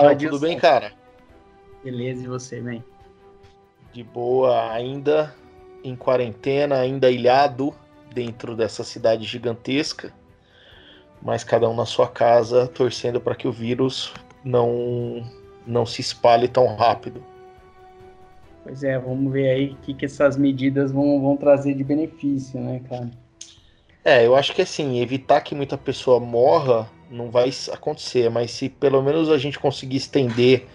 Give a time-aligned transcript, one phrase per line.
[0.00, 0.92] João, tudo bem, cara?
[1.82, 2.82] Beleza, e você, man?
[3.92, 5.34] De boa, ainda
[5.82, 7.74] em quarentena, ainda ilhado
[8.12, 10.12] dentro dessa cidade gigantesca,
[11.22, 14.12] mas cada um na sua casa, torcendo para que o vírus
[14.44, 15.24] não,
[15.66, 17.22] não se espalhe tão rápido.
[18.64, 22.60] Pois é, vamos ver aí o que, que essas medidas vão, vão trazer de benefício,
[22.60, 23.10] né, cara?
[24.04, 28.68] É, eu acho que assim, evitar que muita pessoa morra não vai acontecer, mas se
[28.68, 30.66] pelo menos a gente conseguir estender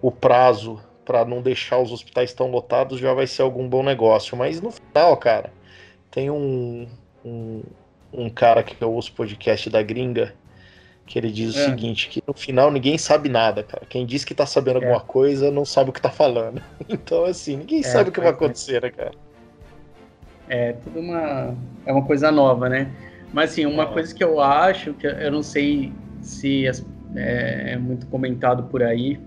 [0.00, 4.36] o prazo para não deixar os hospitais tão lotados, já vai ser algum bom negócio.
[4.36, 5.52] Mas no final, cara,
[6.10, 6.86] tem um,
[7.24, 7.62] um,
[8.12, 10.34] um cara que eu ouço podcast da gringa
[11.08, 11.62] que ele diz é.
[11.62, 13.86] o seguinte, que no final ninguém sabe nada, cara.
[13.88, 14.84] Quem diz que tá sabendo é.
[14.84, 16.62] alguma coisa não sabe o que tá falando.
[16.86, 19.12] Então, assim, ninguém é, sabe o que vai acontecer, né, cara?
[20.48, 21.56] É, tudo uma...
[21.86, 22.90] É uma coisa nova, né?
[23.32, 26.66] Mas assim, uma coisa que eu acho, que eu não sei se
[27.14, 29.20] é, é muito comentado por aí,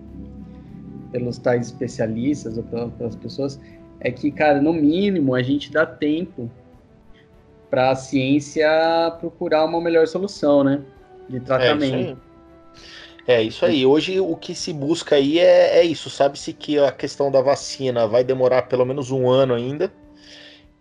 [1.11, 3.59] pelos tais especialistas ou pelas pessoas,
[3.99, 6.49] é que, cara, no mínimo a gente dá tempo
[7.69, 8.67] para a ciência
[9.19, 10.81] procurar uma melhor solução, né?
[11.29, 12.19] De tratamento.
[13.27, 13.85] É isso aí.
[13.85, 16.09] Hoje o que se busca aí é, é isso.
[16.09, 19.91] Sabe-se que a questão da vacina vai demorar pelo menos um ano ainda.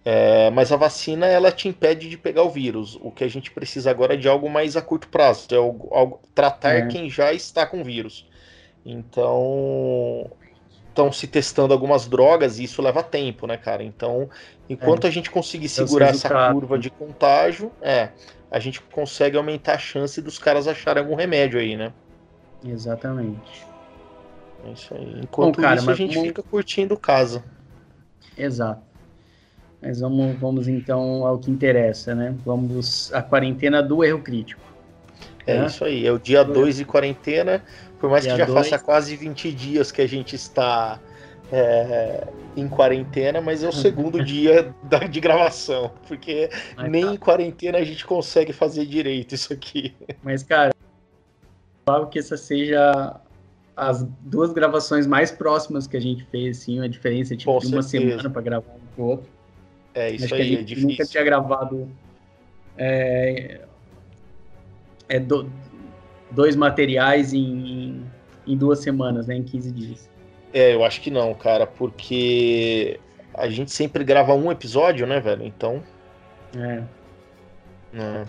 [0.04, 2.98] É, mas a vacina ela te impede de pegar o vírus.
[3.02, 5.94] O que a gente precisa agora é de algo mais a curto prazo, é algo,
[5.94, 6.86] algo tratar é.
[6.86, 8.26] quem já está com vírus.
[8.84, 10.30] Então
[10.88, 13.82] estão se testando algumas drogas e isso leva tempo, né, cara?
[13.82, 14.28] Então,
[14.68, 15.08] enquanto é.
[15.08, 18.10] a gente conseguir segurar essa curva de contágio, é,
[18.50, 21.92] a gente consegue aumentar a chance dos caras acharem algum remédio aí, né?
[22.64, 23.64] Exatamente.
[24.66, 25.20] É isso aí.
[25.22, 27.44] Enquanto Bom, cara, isso, a gente fica curtindo casa.
[28.36, 28.89] Exato.
[29.80, 32.34] Mas vamos, vamos então ao que interessa, né?
[32.44, 34.60] Vamos à quarentena do erro crítico.
[35.46, 37.62] É, é isso aí, é o dia 2 de quarentena,
[37.98, 38.68] por mais dia que já dois.
[38.68, 41.00] faça quase 20 dias que a gente está
[41.50, 47.12] é, em quarentena, mas é o segundo dia da, de gravação, porque mas, nem tá.
[47.12, 49.94] em quarentena a gente consegue fazer direito isso aqui.
[50.22, 50.74] Mas, cara,
[51.84, 53.18] provável que essa seja
[53.76, 57.82] as duas gravações mais próximas que a gente fez, assim, uma diferença tipo, de uma
[57.82, 59.39] semana para gravar um pro outro.
[60.00, 60.90] É isso Acho aí, é difícil.
[60.90, 61.88] Nunca tinha gravado
[62.76, 63.60] é,
[65.08, 65.50] é do,
[66.30, 68.04] dois materiais em,
[68.46, 69.36] em duas semanas, né?
[69.36, 70.10] Em 15 dias.
[70.52, 72.98] É, eu acho que não, cara, porque
[73.34, 75.44] a gente sempre grava um episódio, né, velho?
[75.44, 75.82] Então.
[76.56, 76.82] É.
[77.94, 78.24] é.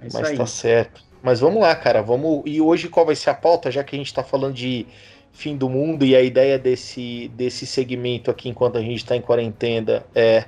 [0.00, 0.36] é Mas aí.
[0.36, 1.02] tá certo.
[1.22, 2.02] Mas vamos lá, cara.
[2.02, 2.42] Vamos.
[2.44, 4.86] E hoje qual vai ser a pauta, já que a gente tá falando de
[5.34, 9.20] fim do mundo e a ideia desse, desse segmento aqui enquanto a gente está em
[9.20, 10.44] quarentena é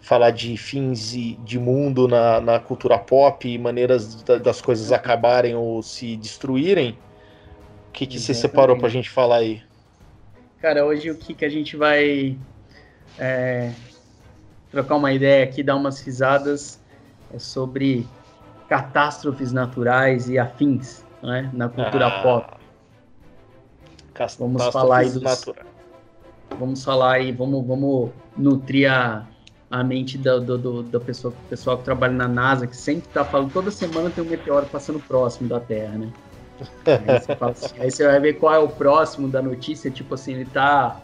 [0.00, 5.82] falar de fins de mundo na, na cultura pop e maneiras das coisas acabarem ou
[5.82, 6.98] se destruírem.
[7.88, 9.62] O que, que você separou para a gente falar aí?
[10.62, 12.38] Cara, hoje o que, que a gente vai
[13.18, 13.72] é,
[14.70, 16.80] trocar uma ideia aqui, dar umas risadas
[17.34, 18.06] é sobre
[18.70, 22.22] catástrofes naturais e afins né, na cultura ah.
[22.22, 22.59] pop.
[24.38, 25.52] Vamos falar aí dos,
[26.58, 29.26] Vamos falar aí, vamos, vamos nutrir a,
[29.70, 33.24] a mente do, do, do, do pessoal, pessoal que trabalha na NASA, que sempre tá
[33.24, 36.08] falando, toda semana tem um meteoro passando próximo da Terra, né?
[36.86, 40.34] Aí você, assim, aí você vai ver qual é o próximo da notícia, tipo assim,
[40.34, 41.00] ele tá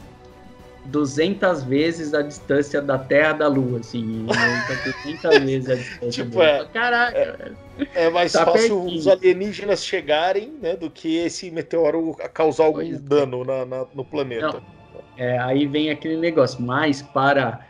[0.86, 4.26] 200 vezes a distância da Terra da Lua, assim.
[4.26, 6.24] 200 tá vezes a distância.
[6.24, 7.54] tipo, é, Caraca,
[7.94, 8.98] é, é mais tá fácil pertinho.
[8.98, 12.98] os alienígenas chegarem, né, do que esse meteoro causar algum pois é.
[12.98, 14.62] dano na, na, no planeta.
[15.16, 17.66] É, aí vem aquele negócio, mas para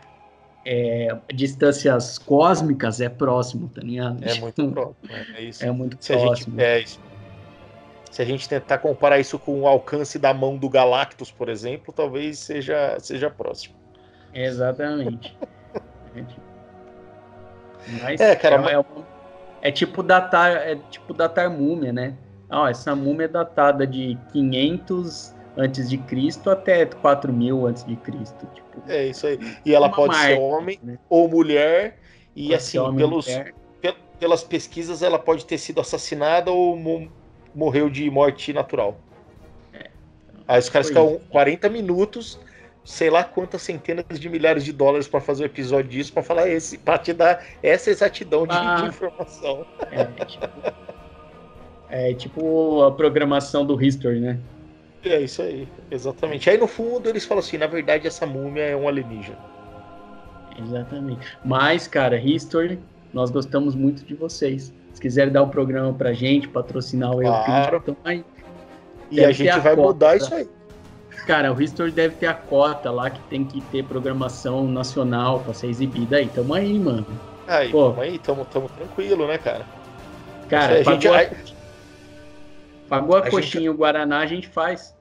[0.65, 4.23] é, distâncias cósmicas é próximo, tá ligado?
[4.25, 4.97] É muito próximo,
[5.37, 5.65] é, isso.
[5.65, 6.57] É muito Se próximo.
[6.57, 7.06] Gente, é isso
[8.17, 11.93] se a gente tentar comparar isso com o alcance da mão do Galactus, por exemplo,
[11.93, 13.75] talvez seja, seja próximo.
[14.33, 15.37] Exatamente.
[18.01, 18.87] mas é, cara, é, mas...
[19.61, 22.15] é, é, tipo datar, é tipo datar múmia, né?
[22.49, 28.49] Ah, essa múmia é datada de 500 antes de Cristo até 4000 antes de Cristo.
[28.55, 29.39] Tipo, é isso aí.
[29.63, 30.99] E ela pode ser homem né?
[31.11, 31.99] ou mulher.
[32.35, 33.27] E pode assim, pelos,
[34.19, 36.75] pelas pesquisas, ela pode ter sido assassinada ou
[37.57, 39.01] morreu de morte natural.
[39.73, 39.91] É.
[40.47, 42.39] Aí os caras ficam 40 minutos,
[42.85, 46.49] sei lá quantas centenas de milhares de dólares para fazer um episódio disso, para falar
[46.49, 48.77] esse, para te dar essa exatidão de, ah.
[48.77, 49.67] de informação.
[49.91, 50.47] É tipo,
[51.89, 54.39] é tipo a programação do History, né?
[55.03, 56.51] É isso aí, exatamente.
[56.51, 59.39] Aí no fundo eles falam assim, na verdade essa múmia é um alienígena.
[60.59, 61.39] Exatamente.
[61.45, 62.79] Mas, cara, History,
[63.13, 64.73] nós gostamos muito de vocês.
[64.97, 67.83] Se quiserem dar o um programa pra gente, patrocinar o claro.
[67.83, 68.25] então aí.
[69.11, 69.89] E a gente a vai cota.
[69.89, 70.49] mudar isso aí.
[71.27, 75.53] Cara, o History deve ter a cota lá que tem que ter programação nacional pra
[75.53, 76.29] ser exibida aí.
[76.29, 77.07] Tamo aí, mano.
[77.47, 77.91] Aí, Pô.
[77.91, 79.67] tamo aí, tamo, tamo tranquilo, né, cara?
[80.49, 81.09] Cara, a pagou, gente...
[81.09, 82.89] a...
[82.89, 83.69] pagou a, a coxinha gente...
[83.69, 84.97] o Guaraná, a gente faz.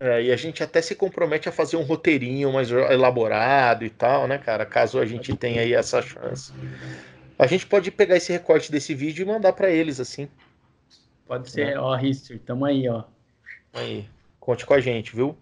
[0.00, 4.26] É, e a gente até se compromete a fazer um roteirinho mais elaborado e tal,
[4.26, 4.66] né, cara?
[4.66, 6.52] Caso a gente tenha aí essa chance.
[7.38, 10.28] A gente pode pegar esse recorte desse vídeo e mandar para eles, assim.
[11.26, 11.78] Pode ser, né?
[11.78, 13.04] ó, History, tamo aí, ó.
[13.72, 14.08] Aí,
[14.40, 15.36] conte com a gente, viu?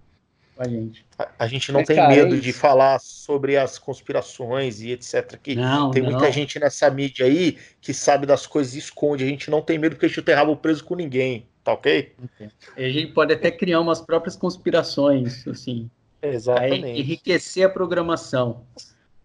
[0.56, 1.06] Com a gente.
[1.18, 4.90] A, a gente não Mas, tem cara, medo é de falar sobre as conspirações e
[4.90, 5.38] etc.
[5.42, 6.10] Que não, tem não.
[6.10, 9.24] muita gente nessa mídia aí que sabe das coisas e esconde.
[9.24, 11.46] A gente não tem medo porque a gente não tem rabo preso com ninguém.
[11.64, 12.14] Tá ok?
[12.76, 15.90] A gente pode até criar umas próprias conspirações, assim.
[16.22, 17.00] Exatamente.
[17.00, 18.64] enriquecer a programação.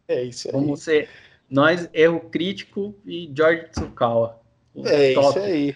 [0.07, 0.53] É isso aí.
[0.53, 1.09] Vamos ser
[1.51, 4.39] nós, Erro Crítico e George Tsukawa.
[4.85, 5.75] É isso aí.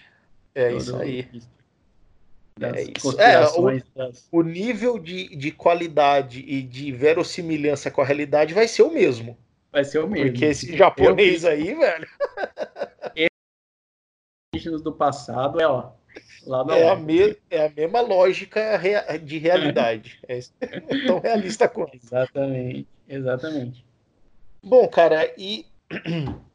[0.54, 1.28] É isso aí.
[2.58, 3.20] É, isso.
[3.20, 4.26] É, o, das...
[4.32, 9.36] o, nível de, de qualidade e de verossimilhança com a realidade vai ser o mesmo.
[9.70, 10.30] Vai ser o mesmo.
[10.30, 11.50] Porque esse japonês Eu...
[11.50, 12.08] aí, velho.
[14.82, 15.92] do passado é, ó,
[16.70, 18.80] é, a me, é a mesma lógica
[19.22, 20.18] de realidade.
[20.26, 20.40] É
[21.06, 21.94] tão realista quanto.
[21.94, 23.85] Exatamente, exatamente.
[24.66, 25.64] Bom, cara, e.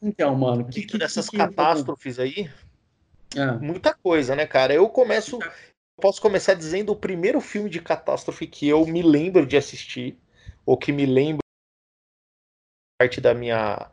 [0.02, 2.50] Então, mano, que, que dessas que, catástrofes aí,
[3.38, 3.54] ah.
[3.54, 4.74] muita coisa, né, cara?
[4.74, 5.40] Eu começo.
[5.96, 10.18] Posso começar dizendo o primeiro filme de catástrofe que eu me lembro de assistir,
[10.66, 11.40] ou que me lembro
[13.00, 13.90] parte da minha.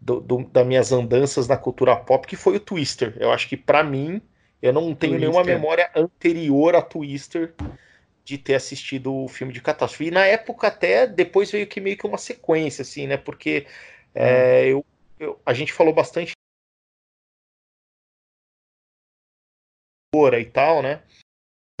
[0.00, 3.16] Do, do, das minhas andanças na cultura pop, que foi o Twister.
[3.20, 4.20] Eu acho que para mim
[4.60, 5.20] eu não tenho Twister.
[5.20, 7.54] nenhuma memória anterior a Twister
[8.24, 10.06] de ter assistido o filme de catástrofe.
[10.06, 13.16] E na época até depois veio que meio que uma sequência, assim, né?
[13.16, 13.66] Porque
[14.14, 14.84] é, eu,
[15.18, 16.32] eu, a gente falou bastante
[20.14, 21.02] e tal, né?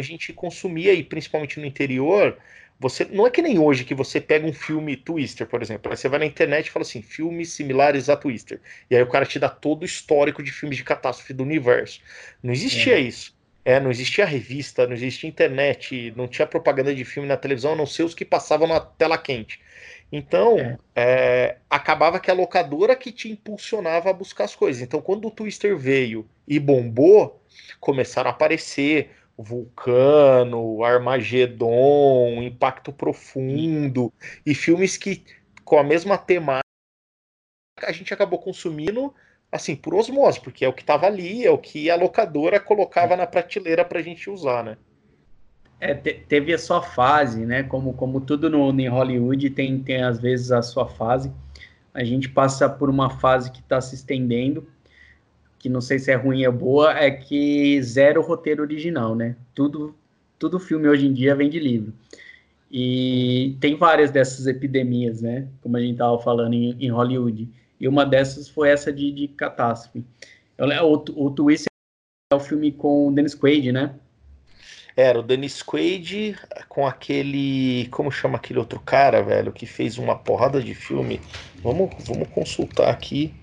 [0.00, 2.38] A gente consumia, e principalmente no interior,
[2.80, 5.90] você não é que nem hoje que você pega um filme Twister, por exemplo.
[5.90, 8.60] Aí você vai na internet e fala assim, filmes similares a Twister.
[8.90, 12.00] E aí o cara te dá todo o histórico de filmes de catástrofe do universo.
[12.42, 13.00] Não existia é.
[13.00, 13.36] isso.
[13.64, 17.76] É, não existia revista, não existia internet, não tinha propaganda de filme na televisão, a
[17.76, 19.60] não ser os que passavam na tela quente.
[20.10, 20.78] Então, é.
[20.94, 24.82] É, acabava que a locadora que te impulsionava a buscar as coisas.
[24.82, 27.40] Então, quando o Twister veio e bombou,
[27.80, 34.12] começaram a aparecer Vulcano, Armagedon, Impacto Profundo
[34.44, 35.24] e filmes que
[35.64, 36.62] com a mesma temática
[37.82, 39.14] a gente acabou consumindo
[39.52, 43.14] assim por osmose, porque é o que estava ali, é o que a locadora colocava
[43.16, 44.76] na prateleira para a gente usar, né?
[45.78, 47.62] É, te, teve a sua fase, né?
[47.62, 51.30] Como, como tudo no, em Hollywood tem, tem às vezes a sua fase.
[51.92, 54.66] A gente passa por uma fase que está se estendendo
[55.62, 59.36] que não sei se é ruim ou boa, é que zero roteiro original, né?
[59.54, 59.94] Tudo,
[60.36, 61.92] tudo filme hoje em dia vem de livro.
[62.68, 65.46] E tem várias dessas epidemias, né?
[65.62, 67.48] Como a gente estava falando em, em, Hollywood.
[67.82, 70.04] E uma dessas foi essa de, de catástrofe.
[70.56, 71.66] O, o Twist
[72.32, 73.96] é o filme com o Dennis Quaid, né?
[74.96, 77.88] Era o Dennis Quaid com aquele.
[77.90, 81.20] Como chama aquele outro cara, velho, que fez uma porrada de filme.
[81.56, 83.34] Vamos, vamos consultar aqui.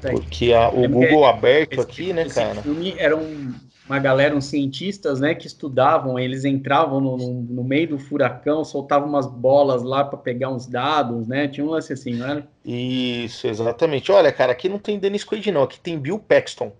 [0.00, 2.62] Porque a, o é Google aberto esse, aqui, né, cara?
[2.62, 3.54] filme era um,
[3.90, 8.64] uma galera, uns cientistas, né, que estudavam, eles entravam no, no, no meio do furacão,
[8.64, 11.48] soltavam umas bolas lá para pegar uns dados, né?
[11.48, 12.48] Tinha um lance assim, não era?
[12.64, 14.12] Isso, exatamente.
[14.12, 16.72] Olha, cara, aqui não tem Dennis Quaid, não, aqui tem Bill Paxton.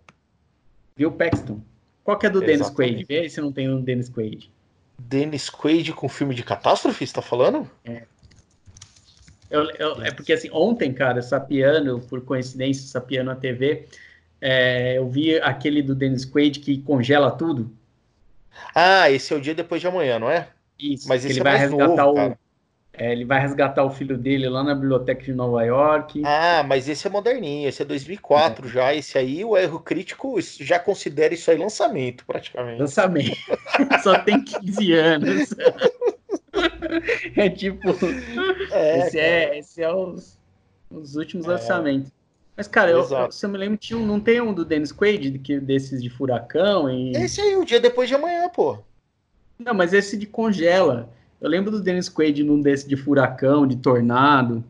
[0.97, 1.61] Bill Paxton.
[2.05, 3.05] Qual que é do Dennis Quaid?
[3.05, 4.49] Vê se não tem um Dennis Quaid.
[4.97, 7.69] Dennis Quaid com filme de catástrofe, você tá falando?
[7.85, 8.03] É.
[9.51, 13.89] Eu, eu, é porque assim, ontem, cara, Sapiano, por coincidência, Sapiano na TV,
[14.41, 17.71] é, eu vi aquele do Dennis Quaid que congela tudo.
[18.75, 20.49] Ah, esse é o dia depois de amanhã, não é?
[20.79, 21.09] Isso.
[21.09, 22.39] Mas ele é vai resgatar novo, o.
[22.93, 26.23] É, ele vai resgatar o filho dele lá na biblioteca de Nova York.
[26.25, 28.71] Ah, mas esse é moderninho, esse é 2004 é.
[28.71, 28.95] já.
[28.95, 32.81] Esse aí, o erro crítico já considera isso aí lançamento, praticamente.
[32.81, 33.37] Lançamento.
[34.03, 35.55] Só tem 15 anos.
[37.37, 37.91] é tipo.
[38.73, 40.39] É, esse, é, esse é os,
[40.91, 41.51] os últimos é.
[41.51, 42.13] lançamentos.
[42.61, 45.39] Mas, cara, eu, se eu me lembro, tinha um, não tem um do Dennis Quaid,
[45.39, 46.91] que, desses de furacão?
[46.91, 47.13] E...
[47.17, 48.77] Esse aí, o dia depois de amanhã, pô.
[49.59, 51.09] Não, mas esse de congela.
[51.41, 54.63] Eu lembro do Dennis Quaid num desse de furacão, de tornado.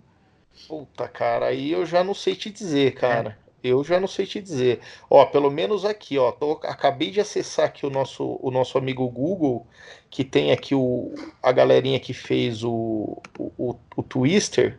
[0.68, 3.37] Puta, cara, aí eu já não sei te dizer, cara.
[3.64, 3.70] É.
[3.73, 4.78] Eu já não sei te dizer.
[5.11, 9.09] Ó, pelo menos aqui, ó, tô, acabei de acessar aqui o nosso, o nosso amigo
[9.09, 9.66] Google,
[10.09, 14.78] que tem aqui o, a galerinha que fez o, o, o Twister.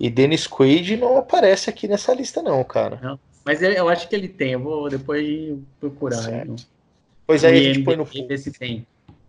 [0.00, 2.98] E Dennis Quaid não aparece aqui nessa lista, não, cara.
[3.02, 6.42] Não, mas eu acho que ele tem, eu vou depois procurar.
[6.42, 6.56] Então.
[7.26, 8.04] Pois aí a gente põe no.
[8.04, 8.86] Ver se tem.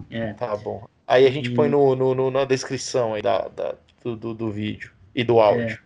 [0.10, 0.32] É.
[0.32, 0.88] Tá bom.
[1.06, 1.54] Aí a gente e...
[1.54, 5.42] põe no, no, no, na descrição aí da, da do, do, do, vídeo e do
[5.42, 5.76] áudio.
[5.76, 5.80] É.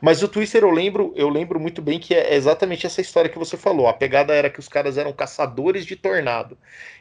[0.00, 3.38] Mas o Twister eu lembro, eu lembro muito bem que é exatamente essa história que
[3.38, 3.88] você falou.
[3.88, 6.56] A pegada era que os caras eram caçadores de tornado.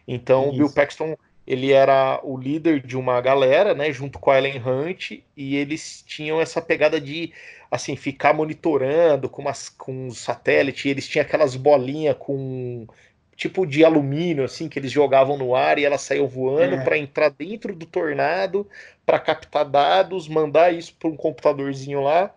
[0.08, 1.16] Então o Bill Paxton
[1.48, 6.04] ele era o líder de uma galera, né, junto com a Ellen Hunt, e eles
[6.06, 7.32] tinham essa pegada de
[7.70, 12.88] assim ficar monitorando com umas com um satélite, eles tinham aquelas bolinhas com
[13.36, 16.84] tipo de alumínio assim que eles jogavam no ar e ela saiu voando é.
[16.84, 18.68] para entrar dentro do tornado,
[19.06, 22.34] para captar dados, mandar isso para um computadorzinho lá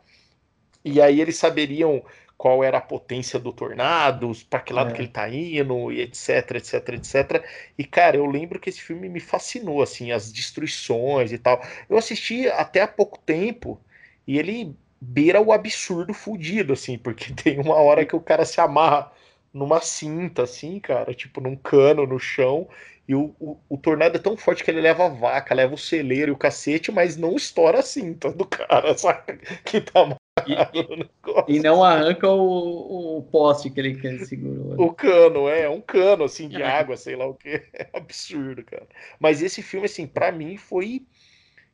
[0.85, 2.03] e aí eles saberiam
[2.39, 4.93] qual era a potência do tornado, para que lado é.
[4.95, 7.45] que ele tá indo, e etc, etc, etc.
[7.77, 11.61] E, cara, eu lembro que esse filme me fascinou, assim, as destruições e tal.
[11.91, 13.81] Eu assisti até há pouco tempo,
[14.25, 18.61] e ele beira o absurdo fudido, assim, porque tem uma hora que o cara se
[18.61, 19.11] amarra
[19.53, 22.69] numa cinta, assim, cara, tipo num cano no chão,
[23.09, 25.79] e o, o, o, tornado é tão forte que ele leva a vaca, leva o
[25.79, 29.39] celeiro e o cacete, mas não estoura a cinta do cara, sabe?
[29.65, 30.05] Que tá
[30.49, 34.71] e, e, não arranca o, o poste que ele, que ele segurou.
[34.71, 34.77] Né?
[34.79, 36.67] O cano, é, um cano assim de é.
[36.67, 37.63] água, sei lá o que.
[37.73, 38.87] É absurdo, cara.
[39.21, 41.03] Mas esse filme, assim, para mim foi.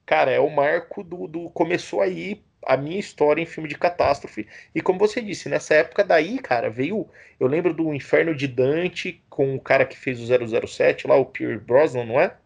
[0.05, 1.51] Cara, é o marco do, do.
[1.51, 4.47] Começou aí a minha história em filme de catástrofe.
[4.75, 7.09] E como você disse, nessa época daí, cara, veio.
[7.39, 11.27] Eu lembro do Inferno de Dante com o cara que fez o 007 lá, o
[11.27, 12.37] Pierre Brosnan, não é?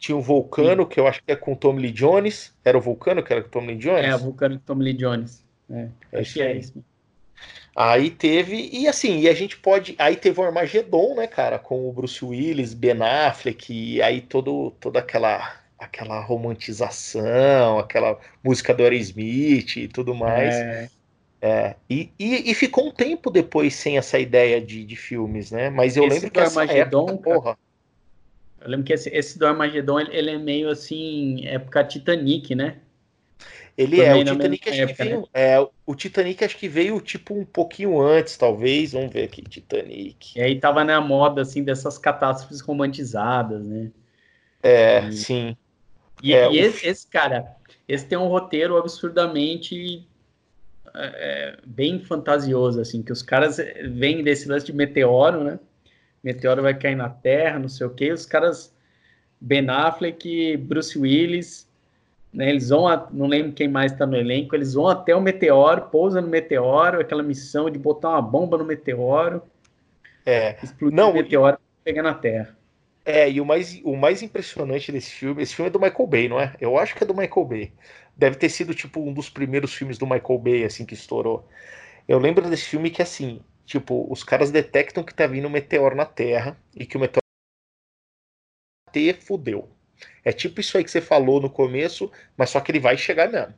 [0.00, 0.88] Tinha o Vulcano, Sim.
[0.88, 2.52] que eu acho que é com o Tom Lee Jones.
[2.64, 4.04] Era o Vulcano que era com o Tom Lee Jones?
[4.04, 5.44] É, o Vulcano com o Tom Lee Jones.
[5.70, 6.82] É, é acho que é isso.
[7.76, 9.94] Aí teve, e assim, e a gente pode.
[9.98, 14.72] Aí teve o Armagedon, né, cara, com o Bruce Willis, Ben Affleck, e aí todo,
[14.80, 20.54] toda aquela aquela romantização, aquela música do Aerosmith e tudo mais.
[20.54, 20.88] É.
[21.42, 25.70] É, e, e, e, ficou um tempo depois sem essa ideia de, de filmes, né?
[25.70, 27.58] Mas eu esse lembro que essa Armagedon, época, porra,
[28.60, 32.78] eu lembro que esse, esse do Armagedon, ele, ele, é meio assim, época Titanic, né?
[33.76, 35.26] Ele é, o Titanic acho época, que veio, né?
[35.32, 40.38] é, o Titanic acho que veio tipo um pouquinho antes, talvez, vamos ver aqui, Titanic.
[40.38, 43.90] E aí tava na moda, assim, dessas catástrofes romantizadas, né?
[44.62, 45.56] É, e, sim.
[46.22, 47.56] E, é, e esse, esse, cara,
[47.88, 50.06] esse tem um roteiro absurdamente
[50.94, 53.56] é, é bem fantasioso, assim, que os caras
[53.92, 55.58] vêm desse lance de meteoro, né?
[56.22, 58.12] Meteoro vai cair na Terra, não sei o que.
[58.12, 58.74] Os caras,
[59.40, 61.68] Ben Affleck, Bruce Willis,
[62.32, 65.20] né, eles vão, a, não lembro quem mais está no elenco, eles vão até o
[65.20, 69.42] meteoro, pousam no meteoro, aquela missão de botar uma bomba no meteoro,
[70.24, 72.56] é, explodir não, o meteoro e pegar na Terra.
[73.04, 76.28] É, e o mais, o mais impressionante desse filme, esse filme é do Michael Bay,
[76.28, 76.54] não é?
[76.60, 77.72] Eu acho que é do Michael Bay.
[78.16, 81.48] Deve ter sido, tipo, um dos primeiros filmes do Michael Bay, assim, que estourou.
[82.06, 85.94] Eu lembro desse filme que, assim, Tipo, os caras detectam que tá vindo um meteoro
[85.94, 87.22] na Terra e que o meteoro
[88.90, 89.70] te fudeu.
[90.24, 93.30] É tipo isso aí que você falou no começo, mas só que ele vai chegar
[93.30, 93.54] mesmo.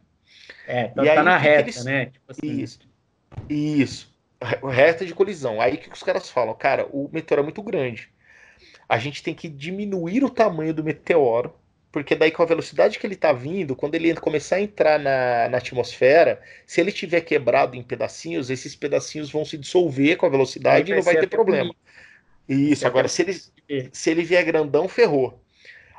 [0.66, 1.82] É, tá, e tá aí, na reta, eles...
[1.86, 2.06] né?
[2.10, 2.60] Tipo assim.
[2.60, 2.80] Isso.
[3.48, 4.14] Isso.
[4.70, 5.62] Reta de colisão.
[5.62, 6.54] Aí o que os caras falam?
[6.56, 8.12] Cara, o meteoro é muito grande.
[8.86, 11.54] A gente tem que diminuir o tamanho do meteoro
[11.92, 15.50] porque daí com a velocidade que ele está vindo, quando ele começar a entrar na,
[15.50, 20.30] na atmosfera, se ele tiver quebrado em pedacinhos, esses pedacinhos vão se dissolver com a
[20.30, 21.74] velocidade e não vai ter problema.
[22.48, 22.72] Bonito.
[22.72, 25.38] Isso, agora se ele, se ele vier grandão, ferrou.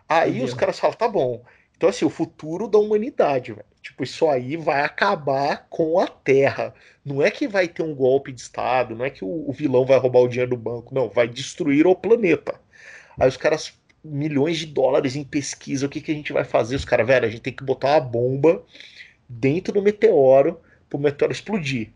[0.10, 1.46] Aí os caras falam, tá bom.
[1.78, 3.66] Então, assim, o futuro da humanidade, velho.
[3.82, 6.74] Tipo, isso aí vai acabar com a Terra.
[7.04, 9.86] Não é que vai ter um golpe de Estado, não é que o, o vilão
[9.86, 12.60] vai roubar o dinheiro do banco, não, vai destruir o planeta.
[13.20, 15.86] Aí os caras milhões de dólares em pesquisa.
[15.86, 16.76] O que, que a gente vai fazer?
[16.76, 18.64] Os caras, velho, a gente tem que botar uma bomba
[19.28, 21.90] dentro do meteoro pro meteoro explodir.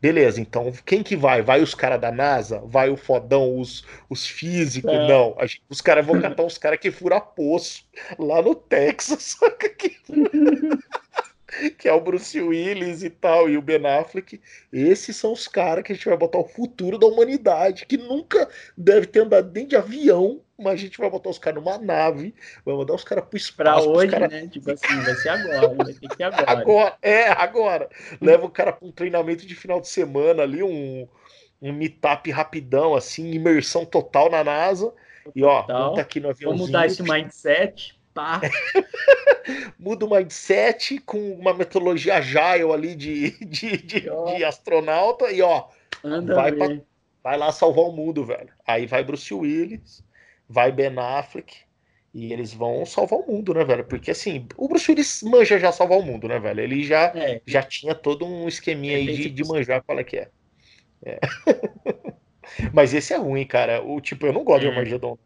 [0.00, 1.42] Beleza, então quem que vai?
[1.42, 2.60] Vai os caras da NASA?
[2.64, 4.92] Vai o fodão, os, os físicos?
[4.92, 5.08] É.
[5.08, 7.84] Não, gente, os caras vão catar os caras que furam poço
[8.18, 9.36] lá no Texas.
[9.76, 11.70] Que...
[11.70, 14.40] que é o Bruce Willis e tal, e o Ben Affleck.
[14.72, 18.48] Esses são os caras que a gente vai botar o futuro da humanidade, que nunca
[18.76, 22.34] deve ter andado nem de avião mas a gente vai botar os caras numa nave,
[22.64, 23.82] vai mandar os caras pro espaço.
[23.84, 24.48] Pra hoje, cara- né?
[24.48, 26.50] Tipo assim, vai ser agora, vai ter que ser agora.
[26.50, 27.88] Agora, é, agora.
[28.20, 31.06] Leva o cara pra um treinamento de final de semana ali, um,
[31.62, 34.92] um meetup rapidão, assim, imersão total na NASA.
[35.36, 35.90] E ó, Total.
[35.90, 38.40] monta aqui no Vamos aviãozinho, mudar esse mindset, pá.
[39.78, 45.66] muda o mindset com uma metodologia agile ali de, de, de, de astronauta e ó,
[46.02, 46.82] Anda Vai ver.
[47.22, 48.50] vai lá salvar o mundo, velho.
[48.66, 50.02] Aí vai Bruce Willis,
[50.48, 51.56] vai Ben Affleck,
[52.14, 53.84] e eles vão salvar o mundo, né, velho?
[53.84, 56.60] Porque assim, o Bruce Willis manja já salvar o mundo, né, velho?
[56.60, 60.04] Ele já, É, já tinha todo um esqueminha É, aí de, de manjar qual é
[60.04, 60.28] que é.
[61.04, 61.18] É.
[62.72, 63.82] Mas esse é ruim, cara.
[63.82, 65.18] O tipo, eu não gosto de É, Armageddon.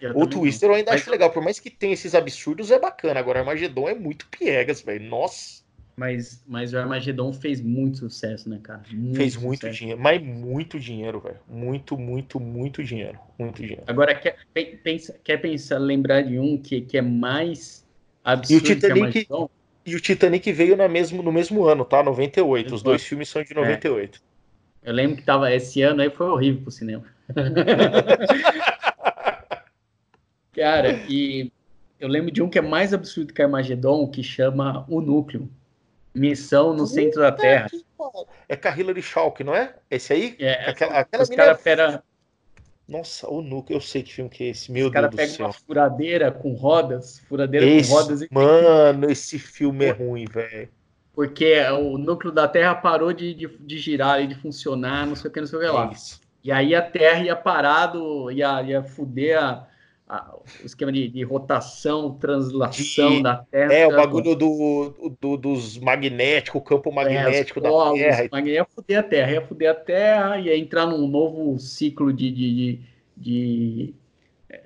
[0.00, 2.78] eu O Twister eu ainda Mas- acho legal, por mais que tenha esses absurdos, é
[2.78, 3.18] bacana.
[3.20, 5.04] Agora, Armageddon é muito piegas, velho.
[5.08, 5.64] Nossa.
[5.98, 8.82] Mas, mas o Armagedon fez muito sucesso, né, cara?
[9.14, 9.78] fez muito sucesso.
[9.78, 10.00] dinheiro.
[10.00, 11.38] Mas muito dinheiro, velho.
[11.48, 13.18] Muito, muito, muito dinheiro.
[13.38, 13.84] Muito dinheiro.
[13.86, 17.84] Agora, quer, pe- pensa, quer pensar, lembrar de um que, que é mais
[18.22, 19.50] absurdo que Titanic- Armagedon?
[19.86, 22.02] E o Titanic veio na mesmo, no mesmo ano, tá?
[22.02, 22.74] 98.
[22.74, 24.20] Os dois filmes são de 98.
[24.82, 27.04] Eu lembro que tava esse ano aí foi horrível pro cinema.
[30.54, 31.50] Cara, e
[32.00, 35.48] eu lembro de um que é mais absurdo que Armagedon, que chama O Núcleo.
[36.18, 37.68] Missão no centro da Terra.
[38.48, 39.74] É com a Hilary Schalk, não é?
[39.90, 40.36] Esse aí?
[40.38, 42.02] É, Aquela, aquela os mina- caras pegam
[42.88, 45.16] Nossa, o núcleo, eu sei que filme que é esse, meu os cara Deus do
[45.16, 45.46] pega céu.
[45.46, 50.68] uma furadeira com rodas, furadeira Esse, com rodas, e- mano, esse filme é ruim, velho.
[51.12, 55.30] porque o núcleo da Terra parou de, de, de girar e de funcionar, não sei
[55.30, 55.88] o que, não sei o que lá.
[55.88, 56.20] É isso.
[56.44, 59.66] E aí a Terra ia parado, ia, ia fuder a,
[60.08, 63.72] a- o esquema de, de rotação, translação De- da Terra.
[63.72, 68.40] É, o bagulho do, do- dos magnéticos, o campo é, magnético os da polos, Terra.
[68.46, 72.54] ia fuder a Terra, ia fuder a Terra, ia entrar num novo ciclo de, de,
[72.54, 72.80] de,
[73.16, 73.94] de,
[74.48, 74.60] é,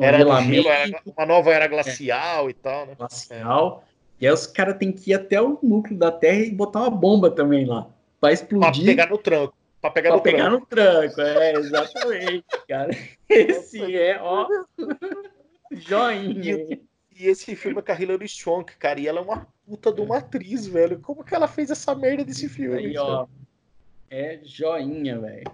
[0.00, 2.94] Era congelamento gelo, era uma nova era glacial e tal, né?
[2.98, 3.84] glacial.
[4.20, 6.90] E aí os caras têm que ir até o núcleo da Terra e botar uma
[6.90, 7.82] bomba também lá.
[7.82, 8.84] Pra Pra explodir.
[8.84, 9.54] pegar no tranco.
[9.80, 10.60] Pra pegar Pra no pegar tranco.
[10.60, 12.90] no tranco, é, exatamente, cara.
[13.28, 14.46] Esse é, ó,
[15.72, 16.78] joinha.
[17.16, 20.00] E esse filme é com a Hilary Swank, cara, e ela é uma puta de
[20.00, 20.98] uma atriz, velho.
[21.00, 22.78] Como que ela fez essa merda desse filme?
[22.78, 23.26] Aí, ó,
[24.10, 25.44] é joinha, velho.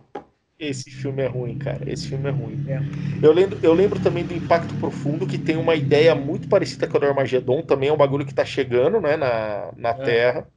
[0.58, 1.80] Esse filme é ruim, cara.
[1.90, 2.64] Esse filme é ruim.
[2.68, 2.78] É.
[3.20, 6.96] Eu, lembro, eu lembro também do Impacto Profundo, que tem uma ideia muito parecida com
[6.96, 7.60] a do Armagedon.
[7.62, 9.94] Também é um bagulho que tá chegando, né, na, na É.
[9.94, 10.48] Terra.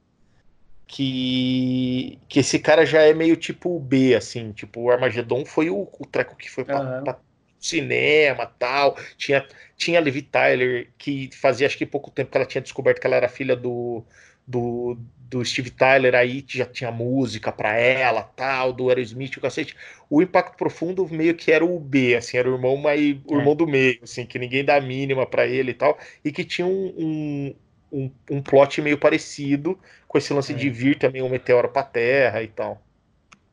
[0.92, 4.52] Que, que esse cara já é meio tipo B, assim.
[4.52, 7.04] Tipo, o Armagedon foi o, o treco que foi pra, Aham.
[7.04, 7.20] pra
[7.60, 8.96] cinema tal.
[9.16, 13.00] Tinha, tinha a Liv Tyler, que fazia acho que pouco tempo que ela tinha descoberto
[13.00, 14.04] que ela era filha do,
[14.46, 19.76] do, do Steve Tyler, aí já tinha música pra ela, tal, do Aerosmith, o cacete.
[20.08, 23.36] O Impacto Profundo meio que era o B, assim, era o irmão, mais, o É.
[23.36, 26.44] irmão do meio, assim, que ninguém dá a mínima pra ele e tal, e que
[26.44, 27.54] tinha um, um,
[27.92, 30.56] um, um plot meio parecido com esse lance É.
[30.56, 32.80] de vir também um meteoro pra Terra e tal.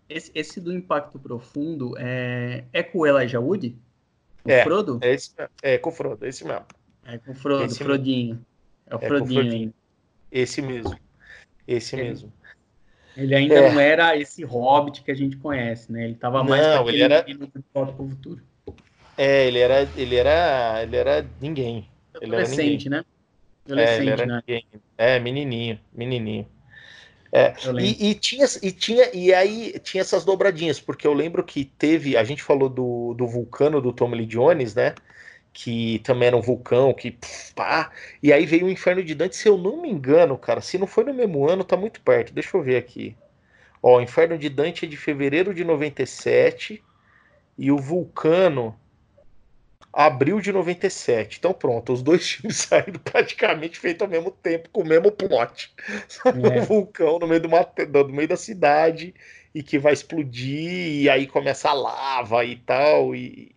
[0.10, 3.76] Esse, esse do Impacto Profundo é, é com o Elijah Wood?
[4.45, 4.63] O É.
[4.63, 5.00] Frodo?
[5.02, 6.65] É, esse, é com o Frodo, esse mesmo.
[7.06, 8.45] É com o Frodo, Esse Frodinho.
[8.86, 9.62] É o É com Frodinho Frodinho.
[9.63, 9.73] ainda.
[10.32, 10.97] Esse mesmo.
[11.67, 12.34] Esse Ele- mesmo.
[13.15, 13.71] Ele ainda É.
[13.71, 16.04] não era esse Hobbit que a gente conhece, né?
[16.06, 17.26] Ele tava mais Não, ele era-
[17.73, 18.41] Volta pro Futuro.
[19.17, 21.89] É, ele era, ele era, ele era ninguém.
[22.21, 23.04] Ele era Adolescente, né?
[23.69, 24.41] É, ele era né?
[24.97, 26.47] É, menininho, menininho.
[27.32, 31.65] É, e, e tinha, e tinha, e aí tinha essas dobradinhas, porque eu lembro que
[31.65, 34.95] teve, a gente falou do, do vulcano do Tommy Lee Jones, né?
[35.51, 37.91] Que também era um vulcão, que pff, pá,
[38.23, 40.88] e aí veio o Inferno de Dante, se eu não me engano, cara, se não
[40.88, 43.15] foi no mesmo ano, tá muito perto, deixa eu ver aqui.
[43.82, 46.84] Ó, o Inferno de Dante é de fevereiro de 97
[47.58, 48.75] e o Vulcano
[50.06, 51.38] abril de 97.
[51.40, 55.74] Então pronto, os dois filmes saíram praticamente feito ao mesmo tempo, com o mesmo plot.
[56.26, 56.62] É.
[56.62, 59.14] Um vulcão no meio, uma, no meio da cidade
[59.56, 63.16] e que vai explodir e aí começa a lava e tal.
[63.16, 63.52] E,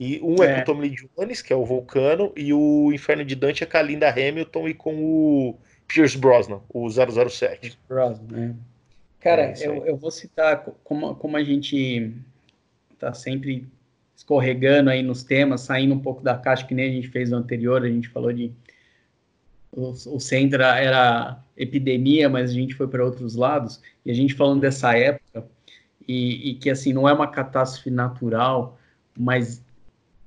[0.00, 0.54] e um é, É.
[0.56, 3.66] com o Tom Lee Jones, que é o vulcano, e o Inferno de Dante é
[3.66, 7.78] com a Linda Hamilton e com o Pierce Brosnan, o 007.
[7.88, 8.54] Brosnan, né?
[9.20, 12.12] Cara, É eu, eu vou citar co- como, como a gente
[12.98, 13.66] tá sempre
[14.16, 17.36] escorregando aí nos temas, saindo um pouco da caixa que nem a gente fez no
[17.36, 18.52] anterior, a gente falou de
[19.76, 24.34] o, centro era, era epidemia, mas a gente foi para outros lados, e a gente
[24.34, 25.46] falando dessa época,
[26.06, 28.78] e, e que assim, não é uma catástrofe natural,
[29.18, 29.62] mas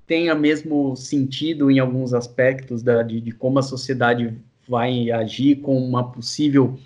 [0.05, 5.77] tenha mesmo sentido em alguns aspectos da, de, de como a sociedade vai agir com
[5.77, 6.77] uma possível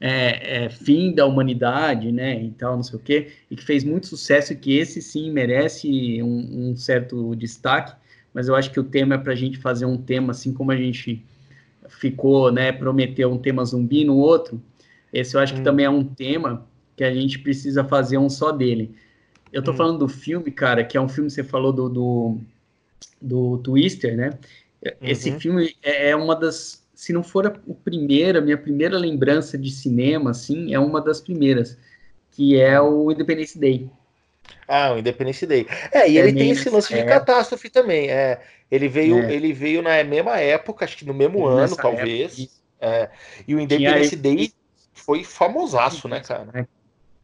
[0.00, 3.84] é, é, fim da humanidade, né, e tal, não sei o quê, e que fez
[3.84, 7.94] muito sucesso e que esse sim merece um, um certo destaque,
[8.32, 10.72] mas eu acho que o tema é para a gente fazer um tema, assim como
[10.72, 11.22] a gente
[11.88, 14.62] ficou, né, prometeu um tema zumbi no outro,
[15.12, 15.64] esse eu acho que hum.
[15.64, 18.94] também é um tema que a gente precisa fazer um só dele.
[19.52, 19.76] Eu tô hum.
[19.76, 22.38] falando do filme, cara, que é um filme, você falou do, do,
[23.20, 24.38] do Twister, né?
[25.02, 25.40] Esse uhum.
[25.40, 29.70] filme é, é uma das, se não for o primeiro, a minha primeira lembrança de
[29.70, 31.78] cinema, assim, é uma das primeiras,
[32.30, 33.90] que é o Independence Day.
[34.68, 35.66] Ah, o Independence Day.
[35.90, 36.98] É, e é ele tem esse lance é...
[36.98, 38.10] de catástrofe também.
[38.10, 39.32] É, ele veio, é.
[39.32, 42.60] ele veio na mesma época, acho que no mesmo ano, talvez.
[42.78, 43.08] É,
[43.48, 44.52] e o Independence Day
[44.92, 46.68] foi famosaço, né, cara?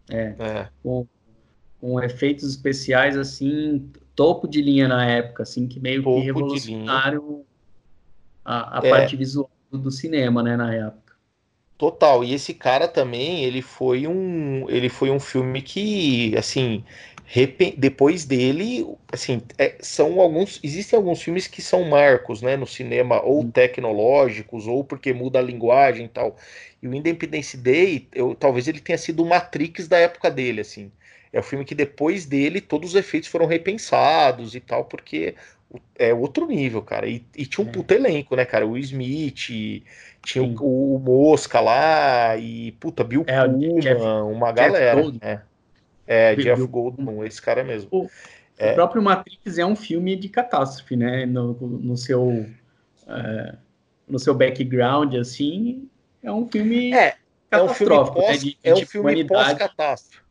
[0.08, 0.16] É.
[0.38, 0.68] é.
[0.82, 1.06] Com,
[1.82, 7.44] com, efeitos especiais assim, topo de linha na época, assim, que meio topo que revolucionário
[8.42, 8.90] a, a é.
[8.90, 11.16] parte visual do cinema, né, na época.
[11.78, 12.24] Total.
[12.24, 16.84] E esse cara também, ele foi um, ele foi um filme que, assim,
[17.76, 23.20] depois dele, assim, é, são alguns, existem alguns filmes que são marcos, né, no cinema,
[23.22, 26.36] ou tecnológicos, ou porque muda a linguagem e tal.
[26.82, 30.90] E o Independence Day, eu, talvez ele tenha sido o Matrix da época dele, assim.
[31.32, 35.34] É o filme que depois dele todos os efeitos foram repensados e tal, porque
[35.94, 37.06] é outro nível, cara.
[37.06, 37.72] E, e tinha um é.
[37.72, 38.66] puto elenco, né, cara?
[38.66, 39.82] O Smith,
[40.22, 45.02] tinha o, o, Mosca lá, e puta, Bill é, Pullman, Jeff, uma galera.
[45.02, 45.40] Jeff é,
[46.06, 47.88] é Jeff Goldman, esse cara mesmo.
[47.90, 48.08] O,
[48.58, 48.72] é.
[48.72, 51.26] o, próprio Matrix é um filme de catástrofe, né?
[51.26, 52.46] No, no seu.
[53.08, 53.54] É,
[54.08, 55.88] no seu background, assim,
[56.22, 57.16] é um filme é,
[57.50, 60.25] é um filme né, pós, né, de, é um filme pós-catástrofe.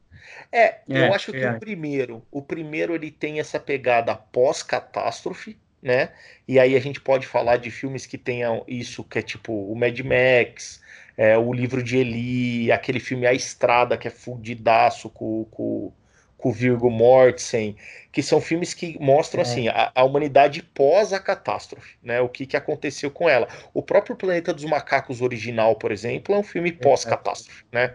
[0.51, 1.51] É, é, eu acho que é.
[1.51, 6.09] o primeiro, o primeiro ele tem essa pegada pós-catástrofe, né?
[6.47, 9.75] E aí a gente pode falar de filmes que tenham isso, que é tipo o
[9.75, 10.81] Mad Max,
[11.17, 15.91] é, o livro de Eli, aquele filme A Estrada, que é fudidaço com, com,
[16.37, 17.75] com o Virgo Mortensen,
[18.11, 19.43] que são filmes que mostram é.
[19.43, 22.19] assim a, a, humanidade pós a catástrofe, né?
[22.21, 23.47] O que, que aconteceu com ela.
[23.73, 27.93] O próprio Planeta dos Macacos original, por exemplo, é um filme pós-catástrofe, né?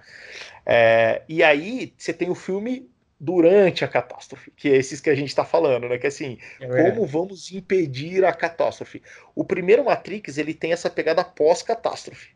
[0.65, 5.15] É, e aí você tem o filme durante a catástrofe, que é esses que a
[5.15, 5.99] gente está falando, né?
[5.99, 9.03] Que assim, é como vamos impedir a catástrofe?
[9.35, 12.31] O primeiro Matrix ele tem essa pegada pós-catástrofe.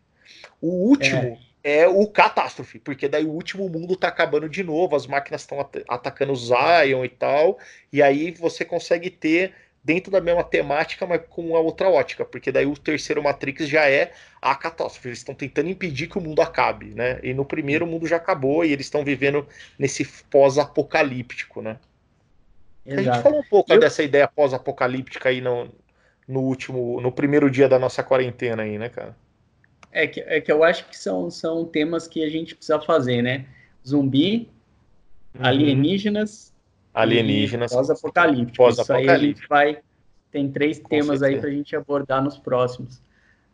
[0.60, 4.94] O último é é o catástrofe, porque daí o último mundo tá acabando de novo,
[4.94, 7.58] as máquinas estão at atacando o Zion e tal,
[7.90, 9.54] e aí você consegue ter
[9.85, 13.88] dentro da mesma temática, mas com uma outra ótica, porque daí o terceiro Matrix já
[13.88, 17.20] é a catástrofe, eles estão tentando impedir que o mundo acabe, né?
[17.23, 19.47] E no primeiro o mundo já acabou e eles estão vivendo
[19.79, 21.77] nesse pós-apocalíptico, né?
[22.87, 23.01] Exato.
[23.01, 23.81] A gente falou um pouco Eu...
[23.81, 25.68] dessa ideia pós-apocalíptica aí no,
[26.27, 29.14] no último, no primeiro dia da nossa quarentena aí, né, cara?
[29.92, 33.23] É que, é que eu acho que são, são temas que a gente precisa fazer,
[33.23, 33.44] né?
[33.87, 34.49] Zumbi,
[35.35, 35.44] uhum.
[35.44, 36.53] alienígenas.
[36.94, 37.72] Alienígenas.
[37.72, 38.57] Pós-apocalíptico.
[38.57, 39.78] Pós Isso aí a gente vai.
[40.30, 41.26] Tem três Com temas certeza.
[41.26, 42.98] aí para a gente abordar nos próximos.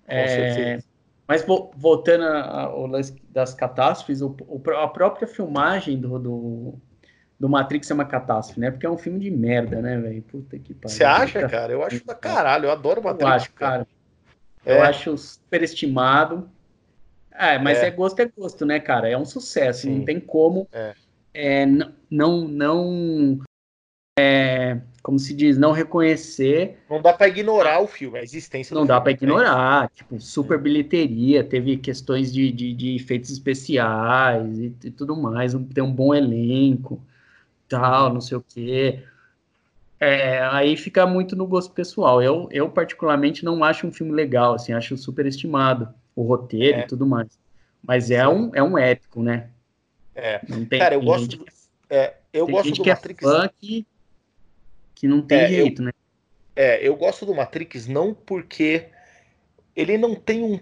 [0.06, 0.84] Com é, certeza.
[1.26, 1.44] Mas
[1.76, 4.34] voltando ao lance das catástrofes, o,
[4.76, 6.74] a própria filmagem do, do,
[7.38, 8.70] do, Matrix é uma catástrofe, né?
[8.70, 10.22] Porque é um filme de merda, né, velho?
[10.22, 10.96] Puta que pariu.
[10.96, 11.72] Você acha, cara?
[11.72, 13.22] Eu acho pra caralho, eu adoro Matrix.
[13.22, 13.70] Eu acho, cara.
[13.70, 13.86] cara.
[14.66, 14.76] É.
[14.76, 16.50] Eu acho superestimado.
[17.30, 17.86] É, mas é.
[17.86, 17.90] é.
[17.90, 19.08] gosto, é gosto, né, cara?
[19.08, 19.82] É um sucesso.
[19.82, 19.98] Sim.
[19.98, 20.94] Não tem como é.
[21.32, 21.66] É
[22.10, 23.40] não, não,
[24.18, 26.78] é, como se diz, não reconhecer.
[26.88, 29.16] Não dá para ignorar o filme, a existência Não dá para né?
[29.16, 29.90] ignorar.
[29.94, 35.54] Tipo, super bilheteria, teve questões de, de, de efeitos especiais e, e, tudo mais.
[35.74, 37.00] Tem um bom elenco,
[37.68, 39.02] tal, não sei o quê.
[39.98, 42.22] É, aí fica muito no gosto pessoal.
[42.22, 46.80] Eu, eu, particularmente, não acho um filme legal, assim, acho super estimado o roteiro é.
[46.82, 47.38] e tudo mais.
[47.82, 49.48] Mas é um, é um épico, né?
[50.20, 50.40] É.
[50.48, 51.44] Não tem, Cara, eu gosto, gente,
[51.88, 53.24] é, eu tem gosto do que Matrix.
[53.24, 53.86] É que,
[54.94, 55.92] que não tem é, jeito, eu, né?
[56.54, 58.86] É, eu gosto do Matrix não porque
[59.74, 60.60] ele não tem um,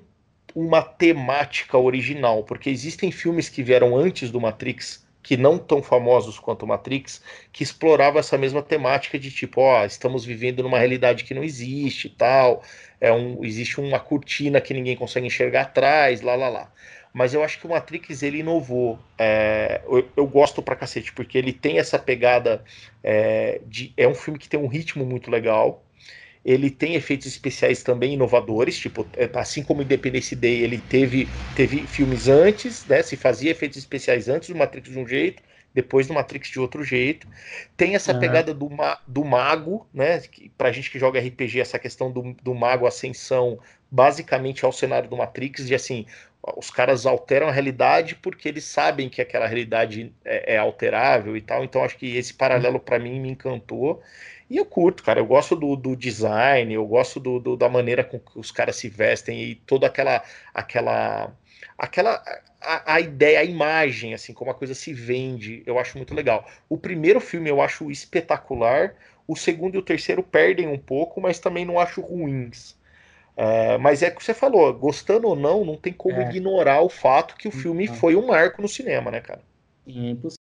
[0.54, 6.38] uma temática original, porque existem filmes que vieram antes do Matrix que não tão famosos
[6.38, 11.34] quanto Matrix, que exploravam essa mesma temática de tipo, ó, estamos vivendo numa realidade que
[11.34, 12.62] não existe tal,
[12.98, 16.72] é um, existe uma cortina que ninguém consegue enxergar atrás, lá, lá, lá.
[17.12, 18.98] Mas eu acho que o Matrix ele inovou.
[19.18, 22.62] É, eu, eu, gosto pra cacete, porque ele tem essa pegada
[23.02, 23.92] é, de.
[23.96, 25.84] É um filme que tem um ritmo muito legal.
[26.44, 31.86] Ele tem efeitos especiais também inovadores, tipo, é, assim como Independence Day, ele teve, teve
[31.86, 33.02] filmes antes, né?
[33.02, 35.42] Se fazia efeitos especiais antes do Matrix de um jeito,
[35.74, 37.26] depois do Matrix de outro jeito.
[37.76, 38.20] Tem essa uhum.
[38.20, 40.20] pegada do, ma do mago, né?
[40.20, 43.58] Que, pra gente que joga RPG, essa questão do, do mago ascensão
[43.90, 46.06] basicamente ao cenário do Matrix, de assim,
[46.56, 51.40] os caras alteram a realidade porque eles sabem que aquela realidade é, é alterável e
[51.40, 51.64] tal.
[51.64, 54.02] Então acho que esse paralelo para mim me encantou.
[54.48, 55.20] E eu curto, cara.
[55.20, 58.76] Eu gosto do, do design, eu gosto do, do, da maneira com que os caras
[58.76, 60.22] se vestem e toda aquela.
[60.54, 61.32] aquela
[61.76, 62.22] aquela
[62.60, 66.48] a, a, ideia, a imagem, assim, como a coisa se vende, eu acho muito legal.
[66.68, 68.94] O primeiro filme eu acho espetacular,
[69.28, 72.77] o segundo e o terceiro perdem um pouco, mas também não acho ruins.
[73.40, 76.28] É, mas é o que você falou, gostando ou não, não tem como é.
[76.28, 79.40] ignorar o fato que o filme foi um marco no cinema, né, cara?
[79.86, 80.38] É impossível.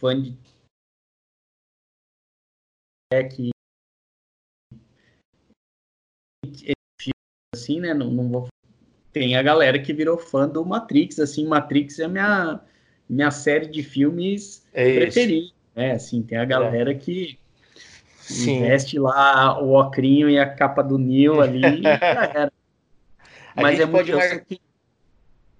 [0.00, 0.38] Fã de...
[3.12, 3.50] É que
[7.54, 7.92] assim, né?
[7.92, 8.48] Não, não vou.
[9.12, 12.60] Tem a galera que virou fã do Matrix, assim, Matrix é a minha,
[13.06, 15.52] minha série de filmes é preferida.
[15.74, 16.94] É, assim, tem a galera é.
[16.94, 17.39] que
[18.32, 18.60] Sim.
[18.60, 21.82] veste lá o ocrinho e a capa do Neo ali.
[23.54, 24.12] Mas é muito.
[24.16, 24.42] Mar...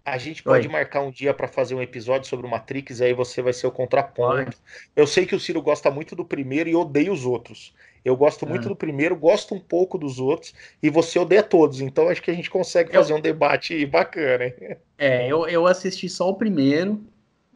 [0.05, 0.73] A gente pode Oi.
[0.73, 3.71] marcar um dia para fazer um episódio sobre o Matrix, aí você vai ser o
[3.71, 4.57] contraponto.
[4.97, 7.73] Eu sei que o Ciro gosta muito do primeiro e odeia os outros.
[8.05, 8.69] Eu gosto muito ah.
[8.71, 11.81] do primeiro, gosto um pouco dos outros, e você odeia todos.
[11.81, 13.19] Então acho que a gente consegue fazer eu...
[13.19, 14.47] um debate bacana.
[14.47, 14.77] Hein?
[14.97, 17.01] É, eu, eu assisti só o primeiro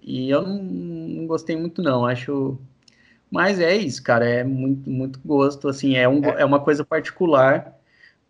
[0.02, 2.04] e eu não, não, gostei muito, não.
[2.04, 2.58] Acho.
[3.34, 4.24] Mas é isso, cara.
[4.24, 5.68] É muito, muito gosto.
[5.68, 6.42] Assim, é, um, é.
[6.42, 7.76] é uma coisa particular,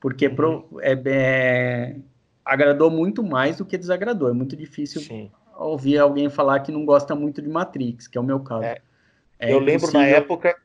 [0.01, 0.35] porque uhum.
[0.35, 1.97] pro, é, é,
[2.43, 4.31] agradou muito mais do que desagradou.
[4.31, 5.31] É muito difícil Sim.
[5.59, 8.65] ouvir alguém falar que não gosta muito de Matrix, que é o meu caso.
[8.65, 8.79] É.
[9.39, 10.57] É eu lembro na época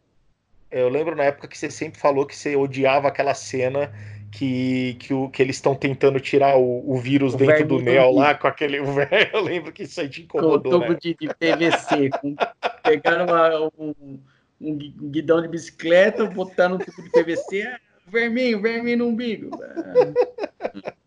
[0.71, 3.91] eu lembro na época que você sempre falou que você odiava aquela cena
[4.31, 8.11] que, que, o, que eles estão tentando tirar o, o vírus o dentro do Neo
[8.11, 8.77] lá com aquele.
[9.33, 10.59] Eu lembro que isso aí te incomodou.
[10.61, 10.99] Com o tubo né?
[11.01, 12.09] de, de, PVC.
[12.21, 12.35] com,
[12.83, 14.19] pegaram uma, um,
[14.61, 19.49] um guidão de bicicleta, botaram no tubo de PVC, ah, vermelho, vermelho no umbigo.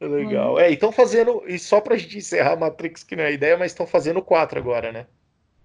[0.00, 0.58] Legal.
[0.58, 1.42] É, e estão fazendo.
[1.46, 4.58] E só pra gente encerrar Matrix, que não é a ideia, mas estão fazendo quatro
[4.58, 5.06] agora, né?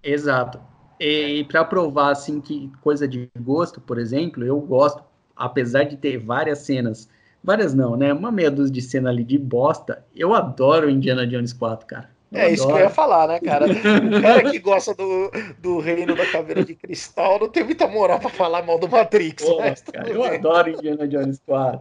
[0.02, 0.60] Exato.
[1.00, 5.02] E para provar assim que coisa de gosto, por exemplo, eu gosto,
[5.36, 7.08] apesar de ter várias cenas,
[7.42, 8.12] várias não, né?
[8.12, 12.10] Uma meia dúzia de cena ali de bosta, eu adoro Indiana Jones 4, cara.
[12.32, 12.54] Eu é adoro.
[12.54, 13.66] isso que eu ia falar, né, cara?
[13.66, 18.18] O cara que gosta do, do reino da caveira de cristal não tem muita moral
[18.18, 19.44] para falar mal do Matrix.
[19.44, 21.80] Pô, cara, eu adoro Indiana Jones 4.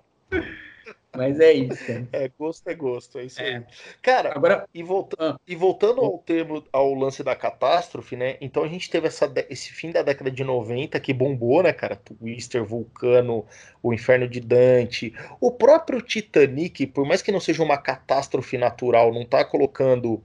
[1.15, 1.85] Mas é isso.
[1.85, 2.07] Cara.
[2.11, 3.55] É, gosto é gosto, é isso é.
[3.55, 3.63] aí.
[4.01, 5.35] Cara, agora e, volta, ah.
[5.47, 8.35] e voltando ao termo, ao lance da catástrofe, né?
[8.41, 11.95] Então a gente teve essa, esse fim da década de 90 que bombou, né, cara?
[11.95, 13.45] Twister, Vulcano,
[13.81, 19.13] o Inferno de Dante, o próprio Titanic, por mais que não seja uma catástrofe natural,
[19.13, 20.23] não tá colocando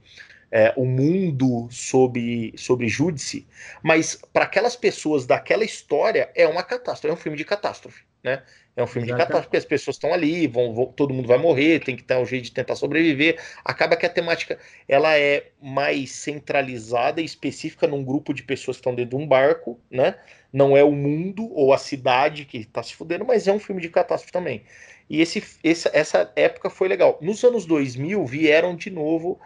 [0.51, 3.47] é, o mundo sob, sobre júdice,
[3.83, 8.43] mas para aquelas pessoas daquela história é uma catástrofe, é um filme de catástrofe, né?
[8.75, 9.09] É um filme Exatamente.
[9.09, 12.03] de catástrofe, porque as pessoas estão ali, vão, vão, todo mundo vai morrer, tem que
[12.03, 13.39] ter um jeito de tentar sobreviver.
[13.65, 18.81] Acaba que a temática ela é mais centralizada e específica num grupo de pessoas que
[18.81, 20.15] estão dentro de um barco, né?
[20.51, 23.81] Não é o mundo ou a cidade que está se fudendo, mas é um filme
[23.81, 24.63] de catástrofe também.
[25.09, 27.17] E esse, esse, essa época foi legal.
[27.21, 29.39] Nos anos 2000 vieram de novo.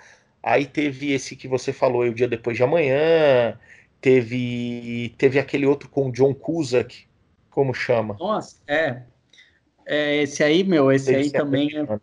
[0.43, 3.57] Aí teve esse que você falou, O Dia Depois de Amanhã.
[4.01, 7.07] Teve, teve aquele outro com John Cusack,
[7.49, 8.17] como chama?
[8.19, 9.03] Nossa, é.
[9.85, 11.99] É, esse aí, meu, esse, esse aí é também é.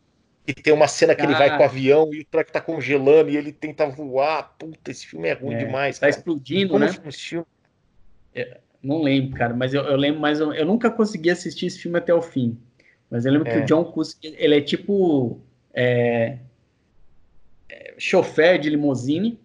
[0.46, 3.30] E tem uma cena que ele vai com o avião e o truck tá congelando
[3.30, 4.54] e ele tenta voar.
[4.58, 5.98] Puta, esse filme é ruim é, demais.
[5.98, 6.10] Tá cara.
[6.10, 6.92] explodindo, Como né?
[7.12, 7.46] Filme?
[8.34, 10.40] É, não lembro, cara, mas eu, eu lembro mais.
[10.40, 12.58] Eu, eu, nunca consegui assistir esse filme até o fim.
[13.08, 13.64] Mas eu lembro que o é.
[13.64, 15.40] John Cusack, ele é tipo.
[15.72, 16.38] É,
[17.68, 19.38] é, chofer de limusine.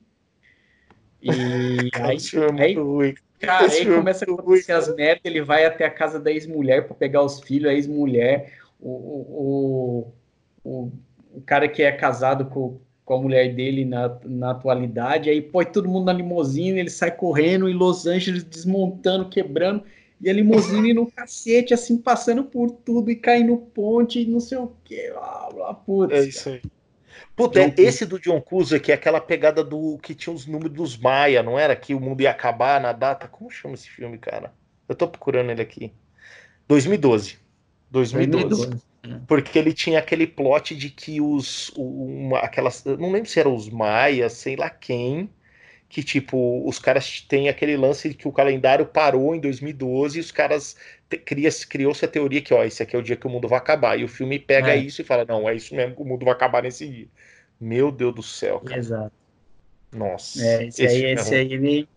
[1.22, 1.30] E
[2.02, 2.20] aí,
[2.60, 6.88] aí, Cara, aí começa a acontecer as merdas, ele vai até a casa da ex-mulher
[6.88, 10.14] para pegar os filhos, a ex-mulher, o, o,
[10.64, 10.92] o,
[11.34, 15.66] o, cara que é casado com, com a mulher dele na, na atualidade, aí põe
[15.66, 19.84] todo mundo na limusine, ele sai correndo em Los Angeles, desmontando, quebrando,
[20.22, 24.72] e a limusine no cacete, assim, passando por tudo e caindo ponte, não sei o
[24.86, 26.14] que, blá, blá, putz.
[26.14, 26.62] É isso aí.
[27.36, 30.98] Puta, é esse do John Cusack, é aquela pegada do que tinha os números dos
[30.98, 31.76] Maia, não era?
[31.76, 33.28] Que o mundo ia acabar na data.
[33.28, 34.54] Como chama esse filme, cara?
[34.88, 35.92] Eu tô procurando ele aqui.
[36.68, 37.38] 2012.
[37.92, 38.48] 2012.
[38.48, 38.86] 2012.
[39.28, 41.72] Porque ele tinha aquele plot de que os.
[41.76, 45.30] Uma, aquelas, não lembro se eram os Maia, sei lá quem.
[45.88, 50.22] Que, tipo, os caras têm aquele lance de que o calendário parou em 2012 e
[50.22, 50.76] os caras
[51.10, 54.00] criou-se a teoria que, ó, esse aqui é o dia que o mundo vai acabar.
[54.00, 54.78] E o filme pega é.
[54.78, 57.08] isso e fala, não, é isso mesmo que o mundo vai acabar nesse dia.
[57.60, 58.80] Meu Deus do céu, cara.
[58.80, 59.12] Exato.
[59.92, 60.46] Nossa.
[60.46, 61.90] É, esse, esse aí, esse aí ele.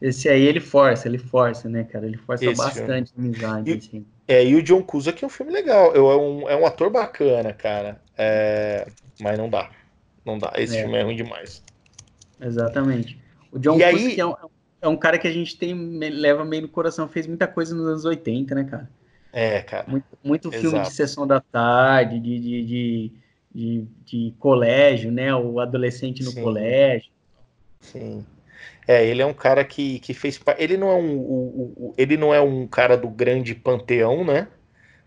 [0.00, 2.04] Esse aí ele força, ele força, né, cara?
[2.04, 3.70] Ele força esse bastante a amizade.
[3.70, 4.06] E, assim.
[4.28, 5.94] É, e o John Cusack é um filme legal.
[5.94, 8.00] Eu, é, um, é um ator bacana, cara.
[8.18, 8.86] É,
[9.20, 9.70] mas não dá.
[10.24, 10.52] Não dá.
[10.56, 10.82] Esse é.
[10.82, 11.62] filme é ruim demais.
[12.40, 13.18] Exatamente.
[13.50, 14.34] O John E Cusack aí- é, um,
[14.80, 17.86] é um cara que a gente tem, leva meio no coração, fez muita coisa nos
[17.86, 18.90] anos 80, né, cara?
[19.32, 19.84] É, cara.
[19.86, 23.12] Muito, muito filme de sessão da tarde, de, de, de,
[23.54, 25.34] de, de colégio, né?
[25.34, 26.42] O adolescente no Sim.
[26.42, 27.10] colégio.
[27.80, 28.24] Sim.
[28.88, 30.40] É, ele é um cara que, que fez.
[30.58, 34.48] Ele não é um, ele não é um cara do grande panteão, né?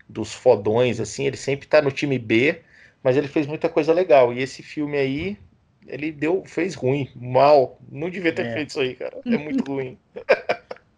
[0.08, 1.26] Dos fodões, assim.
[1.26, 2.60] Ele sempre tá no time B,
[3.02, 4.32] mas ele fez muita coisa legal.
[4.32, 5.38] E esse filme aí,
[5.90, 7.78] ele deu, fez ruim, mal.
[7.90, 8.52] Não devia ter É.
[8.54, 9.18] feito isso aí, cara.
[9.24, 9.98] É muito ruim.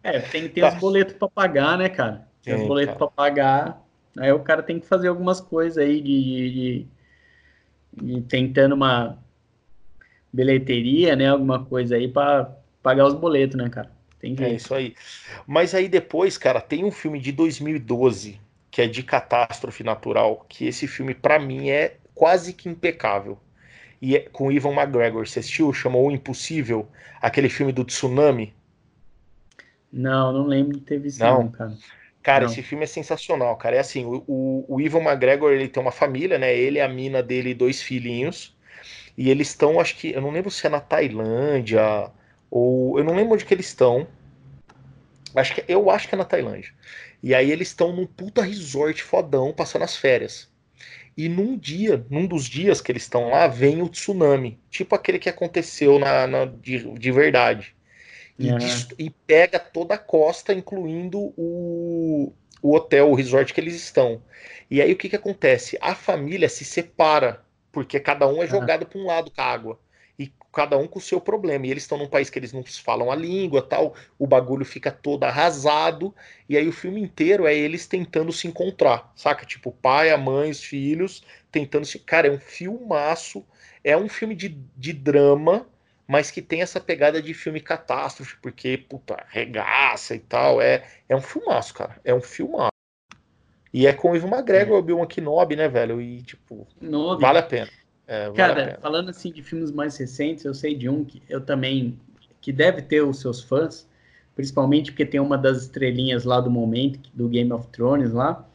[0.02, 0.68] É, tem, tem Tá.
[0.74, 2.26] os boletos para pagar, né, cara?
[2.42, 2.98] Tem os Tem, boletos cara.
[2.98, 3.82] para pagar.
[4.18, 6.86] Aí o cara tem que fazer algumas coisas aí de, de,
[7.96, 9.18] de- de tentando uma
[10.32, 11.28] bilheteria, né?
[11.28, 12.50] Alguma coisa aí para
[12.82, 13.90] pagar os boletos, né, cara?
[14.18, 14.56] Tem É jeito.
[14.56, 14.94] isso aí.
[15.46, 20.66] Mas aí depois, cara, tem um filme de 2012 que é de catástrofe natural, que
[20.66, 23.38] esse filme pra mim é quase que impecável.
[24.02, 25.26] E é com o Ivan McGregor.
[25.26, 25.72] Você assistiu?
[25.72, 26.88] Chamou O Impossível,
[27.20, 28.52] aquele filme do tsunami.
[29.92, 31.44] Não, não lembro de ter visto, Não?
[31.44, 31.72] não, cara.
[32.20, 32.52] Cara, Não.
[32.52, 33.76] esse filme é sensacional, cara.
[33.76, 36.54] É assim, o, o, o Ivan McGregor, ele tem uma família, né?
[36.56, 38.56] Ele, a mina dele e dois filhinhos.
[39.16, 42.10] E eles estão, acho que, eu não lembro se é na Tailândia
[42.50, 44.06] ou eu não lembro onde que eles estão.
[45.34, 46.72] Acho que eu acho que é na Tailândia.
[47.22, 50.51] E aí eles estão num puta resort fodão passando as férias.
[51.16, 55.18] E num dia, num dos dias que eles estão lá, vem o tsunami, tipo aquele
[55.18, 57.74] que aconteceu na, na- de, de verdade.
[58.38, 63.74] E, dest- e pega toda a costa, incluindo o, o hotel, o resort que eles
[63.74, 64.22] estão.
[64.70, 65.78] E aí o que que acontece?
[65.80, 69.78] A família se separa, porque cada um é jogado para um lado com a água.
[70.52, 71.66] Cada um com o seu problema.
[71.66, 73.94] E eles estão num país que eles não falam a língua, tal.
[74.18, 76.14] O bagulho fica todo arrasado.
[76.48, 79.46] E aí o filme inteiro é eles tentando se encontrar, saca?
[79.46, 81.98] Tipo, o pai, a mãe, os filhos tentando se.
[81.98, 83.44] Cara, é um filmaço.
[83.84, 85.66] É um filme de, de drama,
[86.06, 90.60] mas que tem essa pegada de filme catástrofe, porque, puta, regaça e tal.
[90.60, 92.00] É, é um filmaço, cara.
[92.04, 92.72] É um filmaço.
[93.72, 96.00] E é com o Ivan McGregor, o Bill Kenobi, né, velho?
[96.00, 97.70] E, tipo, Não, vale a pena.
[98.12, 101.40] É, vale Cara, falando assim de filmes mais recentes, eu sei de um que eu
[101.40, 101.98] também
[102.42, 103.88] que deve ter os seus fãs,
[104.36, 108.46] principalmente porque tem uma das estrelinhas lá do momento do Game of Thrones lá,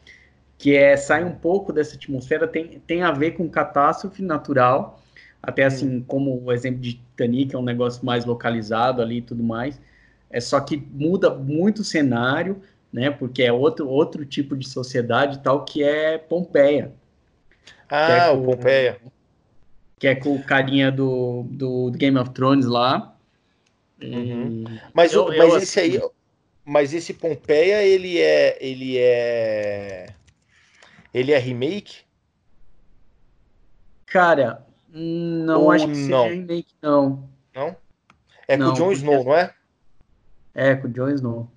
[0.59, 5.01] que é sai um pouco dessa atmosfera, tem, tem a ver com catástrofe natural,
[5.41, 9.41] até assim como o exemplo de Titanic é um negócio mais localizado ali e tudo
[9.41, 9.81] mais.
[10.29, 12.61] É só que muda muito o cenário,
[12.93, 13.09] né?
[13.09, 16.91] Porque é outro outro tipo de sociedade tal que é Pompeia.
[17.89, 18.99] Ah, é o Pompeia.
[19.99, 23.15] Que é com o carinha do, do, Game of Thrones lá.
[24.01, 24.63] Uhum.
[24.93, 26.01] Mas, Eu- o- eu mas esse aí,
[26.63, 30.07] mas esse Pompeia, ele é, ele é,
[31.13, 32.01] ele é remake?
[34.05, 36.23] Cara, não Ou acho que não?
[36.23, 37.29] seja remake, não.
[37.53, 37.75] Não?
[38.47, 39.53] É com Não, o Jon Snow, não é?
[40.55, 41.51] É, com o Jon Snow.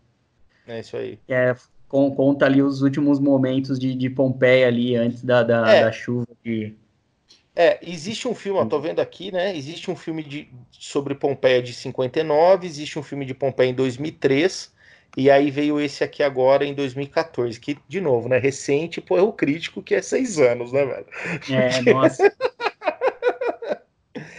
[0.66, 1.18] É isso aí.
[1.28, 1.54] É,
[1.88, 5.84] com, conta ali os últimos momentos de, de Pompeia ali, antes da, da, É.
[5.84, 6.26] da chuva.
[6.44, 6.74] De...
[7.54, 9.54] É, existe um filme, tô vendo aqui, né?
[9.56, 14.72] Existe um filme de, sobre Pompeia de 59, existe um filme de Pompeia em 2003,
[15.16, 18.38] e aí veio esse aqui agora em 2014, que, de novo, né?
[18.38, 21.06] Recente, pô, é o crítico que é seis anos, né, velho?
[21.50, 22.32] É, nossa.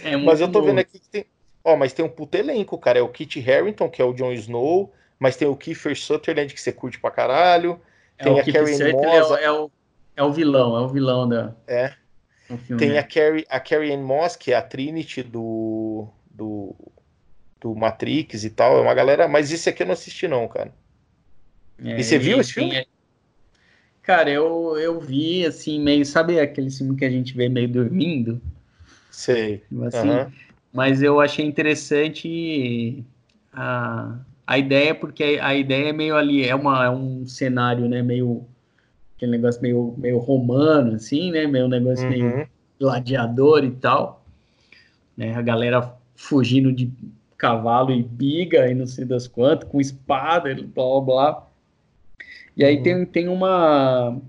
[0.04, 1.26] É Mas eu tô vendo aqui que tem.
[1.64, 2.98] Ó, mas tem um puto elenco, cara.
[2.98, 6.60] É o Kit Harington, que é o Jon Snow, mas tem o Kiefer Sutherland, que
[6.60, 7.80] você curte pra caralho.
[8.18, 9.70] É tem o a Kiefer Carrie é, o- Moss, é o,
[10.16, 11.94] é o vilão, é o vilão da, É.
[12.76, 12.98] Tem né?
[12.98, 16.74] a Carrie, a Carrie Ann Moss, que é a Trinity do, do,
[17.60, 18.78] do Matrix e tal.
[18.78, 19.28] É uma galera.
[19.28, 20.72] Mas esse aqui eu não assisti, não, cara.
[21.84, 22.70] É, E você viu esse filme?
[22.74, 22.86] tem-
[24.02, 26.04] Cara, eu, eu vi, assim, meio...
[26.04, 28.40] Sabe aquele filme que a gente vê meio dormindo?
[29.10, 29.62] Sei.
[29.86, 30.32] Assim, Aham.
[30.72, 33.04] mas eu achei interessante
[33.52, 38.02] a, a ideia, porque a ideia é meio ali, é, uma, é um cenário, né,
[38.02, 38.44] meio,
[39.22, 42.44] aquele negócio meio, meio romano, assim, né, meio negócio meio Uhum.
[42.80, 44.24] gladiador e tal,
[45.16, 46.90] né, a galera fugindo de
[47.38, 51.46] cavalo e biga e não sei das quantas, com espada e blá, blá, blá.
[52.56, 52.82] E aí Uhum.
[52.82, 54.20] tem, tem uma...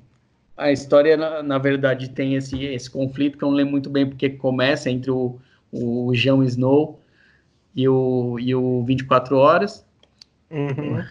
[0.56, 4.08] A história, na, na verdade, tem esse, esse conflito que eu não lembro muito bem
[4.08, 5.40] porque começa entre o,
[5.72, 7.00] o Jon Snow
[7.76, 9.84] e o, e o 24 Horas.
[10.52, 11.04] Uhum.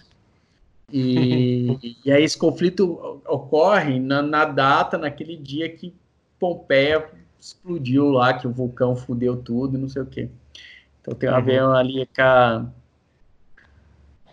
[0.91, 5.95] E, e aí esse conflito ocorre na, na data, naquele dia que
[6.39, 7.09] Pompeia
[7.41, 10.29] explodiu lá, que o vulcão fudeu tudo e não sei o quê.
[11.01, 11.41] Então tem a Uhum.
[11.41, 12.67] ver ali com a,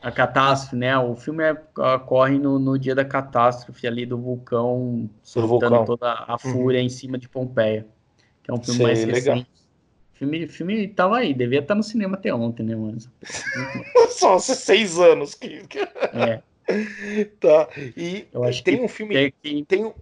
[0.01, 0.97] a catástrofe, né?
[0.97, 1.63] O filme é-
[1.95, 5.83] ocorre no, no dia da catástrofe ali do vulcão soltando vulcão.
[5.83, 7.85] toda a fúria em cima de Pompeia.
[8.43, 9.45] Que é um filme Sei, mais legal.
[10.19, 12.97] Filme, filme tava aí, devia estar no cinema até ontem, né, mano?
[14.11, 15.61] Só seis anos que.
[16.13, 16.41] É.
[17.39, 17.67] tá.
[17.97, 19.15] E Eu acho tem que um filme.
[19.15, 19.93] tem que- Tem,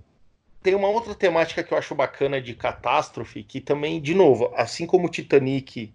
[0.62, 4.86] tem uma outra temática que eu acho bacana de catástrofe, que também, de novo, assim
[4.86, 5.94] como o Titanic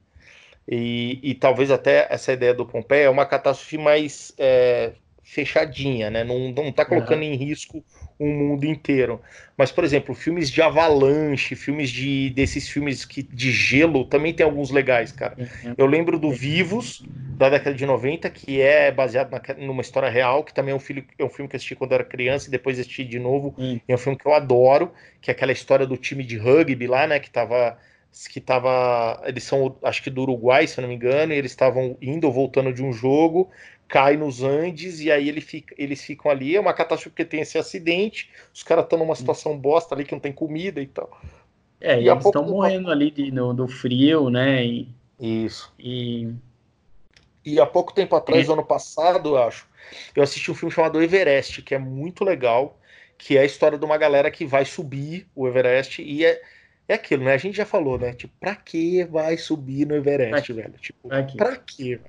[0.68, 4.92] e, e talvez até essa ideia do Pompeia, é uma catástrofe mais é,
[5.22, 6.24] fechadinha, né?
[6.24, 7.84] Não, não tá colocando em risco
[8.18, 9.20] o mundo inteiro.
[9.56, 14.44] Mas, por exemplo, filmes de avalanche, filmes de desses filmes que, de gelo, também tem
[14.44, 15.38] alguns legais, cara.
[15.76, 17.08] Eu lembro do Vivos,
[17.38, 20.80] da década de 90, que é baseado naque- numa história real, que também é um,
[20.80, 23.18] filme, é um filme que eu assisti quando eu era criança e depois assisti de
[23.18, 23.54] novo.
[23.58, 23.80] Hum.
[23.88, 26.86] E é um filme que eu adoro, que é aquela história do time de rugby
[26.86, 27.18] lá, né?
[27.18, 27.78] Que tava.
[28.30, 29.22] Que tava.
[29.26, 32.26] Eles são, acho que do Uruguai, se eu não me engano, e eles estavam indo
[32.26, 33.50] ou voltando de um jogo,
[33.92, 36.56] cai nos Andes, e aí ele fica, eles ficam ali.
[36.56, 40.12] É uma catástrofe porque tem esse acidente, os caras estão numa situação bosta ali que
[40.12, 41.10] não tem comida e tal.
[41.78, 44.64] É, E eles estão tempo- morrendo ali de, no, do frio, né?
[44.64, 44.88] E,
[45.20, 45.70] Isso.
[45.78, 46.32] e
[47.44, 49.68] E há pouco tempo atrás, ano passado, eu acho,
[50.16, 52.78] eu assisti um filme chamado Everest, que é muito legal,
[53.18, 56.40] que é a história de uma galera que vai subir o Everest e é,
[56.92, 57.32] é aquilo, né?
[57.34, 58.12] A gente já falou, né?
[58.12, 60.74] Tipo, pra que vai subir no Everest, velho?
[60.80, 61.36] Tipo, Pra quê?
[61.36, 62.00] pra velho?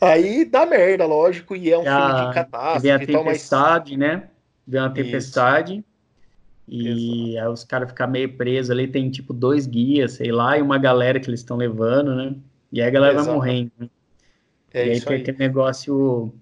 [0.00, 3.24] Aí dá merda, lógico, e é um E filme a- de vem a catástrofe tal,
[3.24, 4.28] mas tempestade, né?
[4.66, 4.94] Vem uma Isso.
[4.94, 5.84] tempestade.
[6.68, 10.62] E aí os caras ficam meio presos ali, tem tipo dois guias, sei lá, e
[10.62, 12.34] uma galera que eles estão levando, né?
[12.72, 13.36] E aí a galera vai Exato.
[13.36, 13.72] morrendo.
[13.78, 13.88] né?
[14.72, 15.22] é e aí tem aí.
[15.22, 16.32] aquele negócio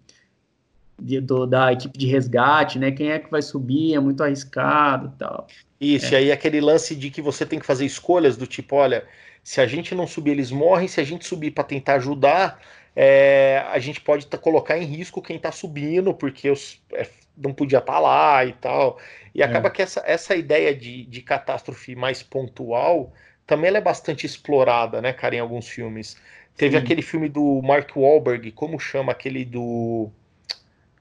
[0.99, 2.91] de- do- da equipe de resgate, né?
[2.93, 3.95] Quem é que vai subir?
[3.95, 5.53] É muito arriscado e tal.
[5.81, 9.07] Isso, e aí aquele lance de que você tem que fazer escolhas do tipo, olha,
[9.45, 12.61] se a gente não subir, eles morrem, se a gente subir para tentar ajudar,
[12.97, 17.55] é, a gente pode tá- colocar em risco quem tá subindo, porque os, é, não
[17.55, 18.99] podia estar lá e tal.
[19.35, 23.13] E acaba que essa, essa ideia de, de catástrofe mais pontual
[23.47, 26.17] também é bastante explorada, né, cara, em alguns filmes.
[26.57, 26.77] Teve Sim.
[26.77, 30.11] aquele filme do Mark Wahlberg, como chama aquele do,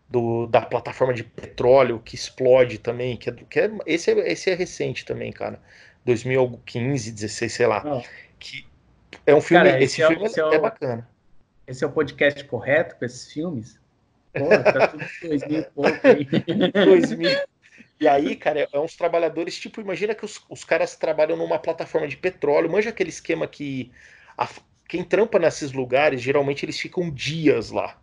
[0.10, 4.50] do da plataforma de petróleo que explode também, que é, que é- esse, é, esse
[4.50, 5.62] é recente também, cara.
[6.06, 7.84] 2015, 16, sei lá.
[7.86, 8.02] Ó,
[8.40, 8.66] Que
[9.26, 11.10] é um filme, Cara, esse, esse é filme esse é, é é bacana.
[11.68, 13.80] esse é o podcast correto com esses filmes?
[14.34, 16.26] Porra, tá tudo 2000 e pouco aí.
[16.86, 17.30] 2000.
[18.00, 21.60] E aí, cara, é, é uns trabalhadores, tipo, imagina que os, os caras trabalham numa
[21.60, 23.92] plataforma de petróleo, manja aquele esquema que
[24.38, 24.48] a-
[24.88, 28.00] quem trampa nesses lugares, geralmente eles ficam dias lá.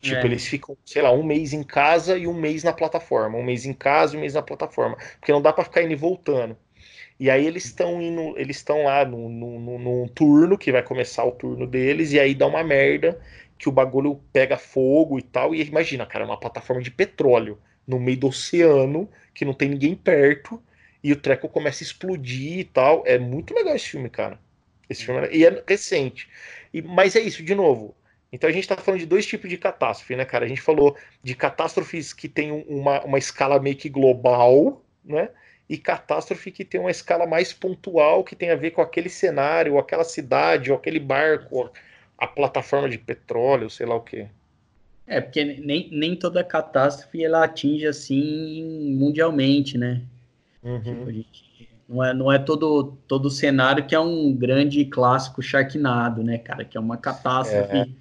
[0.00, 0.28] Tipo, É.
[0.28, 3.36] eles ficam, sei lá, um mês em casa e um mês na plataforma.
[3.38, 4.96] Um mês em casa e um mês na plataforma.
[5.20, 6.56] Porque não dá pra ficar indo e voltando.
[7.18, 11.24] E aí eles estão indo, eles estão lá no, no- num turno, que vai começar
[11.24, 13.20] o turno deles, e aí dá uma merda
[13.58, 15.54] que o bagulho pega fogo e tal.
[15.54, 19.94] E imagina, cara, uma plataforma de petróleo no meio do oceano, que não tem ninguém
[19.96, 20.62] perto,
[21.02, 23.02] e o treco começa a explodir e tal.
[23.06, 24.38] É muito legal esse filme, cara.
[24.88, 26.28] Esse filme é, e é recente.
[26.72, 27.94] E, mas é isso, de novo.
[28.32, 30.44] Então a gente tá falando de dois tipos de catástrofe, né, cara?
[30.44, 35.30] A gente falou de catástrofes que tem um- uma, uma escala meio que global, né?
[35.68, 39.74] E catástrofe que tem uma escala mais pontual, que tem a ver com aquele cenário,
[39.74, 41.70] ou aquela cidade, ou aquele barco,
[42.16, 44.28] a plataforma de petróleo, sei lá o quê.
[45.06, 50.02] É, porque nem, nem toda catástrofe ela atinge assim mundialmente, né?
[50.62, 50.82] Uhum.
[50.82, 56.22] Tipo, gente- não é, não é todo, todo cenário que é um grande clássico Sharknado,
[56.22, 56.64] né, cara?
[56.64, 57.94] Que é uma catástrofe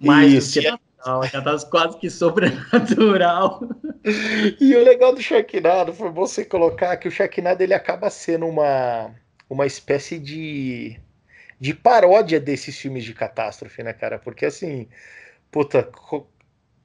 [0.00, 3.60] mais Isso, do que é- natural, uma catástrofe quase que sobrenatural.
[4.60, 9.14] E o legal do Sharknado foi você colocar que o Sharknado ele acaba sendo uma,
[9.48, 11.00] uma espécie de,
[11.60, 14.18] de paródia desses filmes de catástrofe, né, cara?
[14.18, 14.88] Porque assim,
[15.50, 15.90] puta,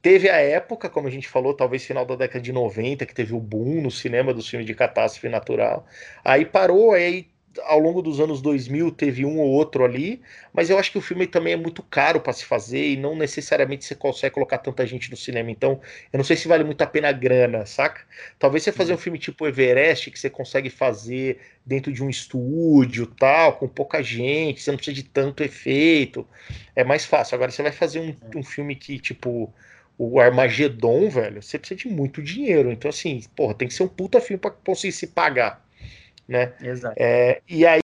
[0.01, 3.33] teve a época, como a gente falou, talvez final da década de 90, que teve
[3.33, 5.85] o boom no cinema dos filmes de catástrofe natural.
[6.23, 7.27] Aí parou, aí
[7.65, 10.21] ao longo dos anos 2000 teve um ou outro ali,
[10.53, 13.15] mas eu acho que o filme também é muito caro para se fazer e não
[13.15, 15.51] necessariamente você consegue colocar tanta gente no cinema.
[15.51, 15.79] Então,
[16.11, 18.01] eu não sei se vale muito a pena a grana, saca?
[18.37, 23.05] Talvez você fazer um filme tipo Everest, que você consegue fazer dentro de um estúdio,
[23.05, 26.27] tal, com pouca gente, você não precisa de tanto efeito,
[26.75, 27.35] é mais fácil.
[27.35, 29.53] Agora, você vai fazer um, um filme que, tipo,
[29.99, 32.71] o Armagedon, velho, você precisa de muito dinheiro.
[32.71, 35.61] Então, assim, porra, tem que ser um puta filme para conseguir se pagar,
[36.29, 36.53] né?
[36.61, 36.95] Exato.
[36.95, 37.79] É, e aí,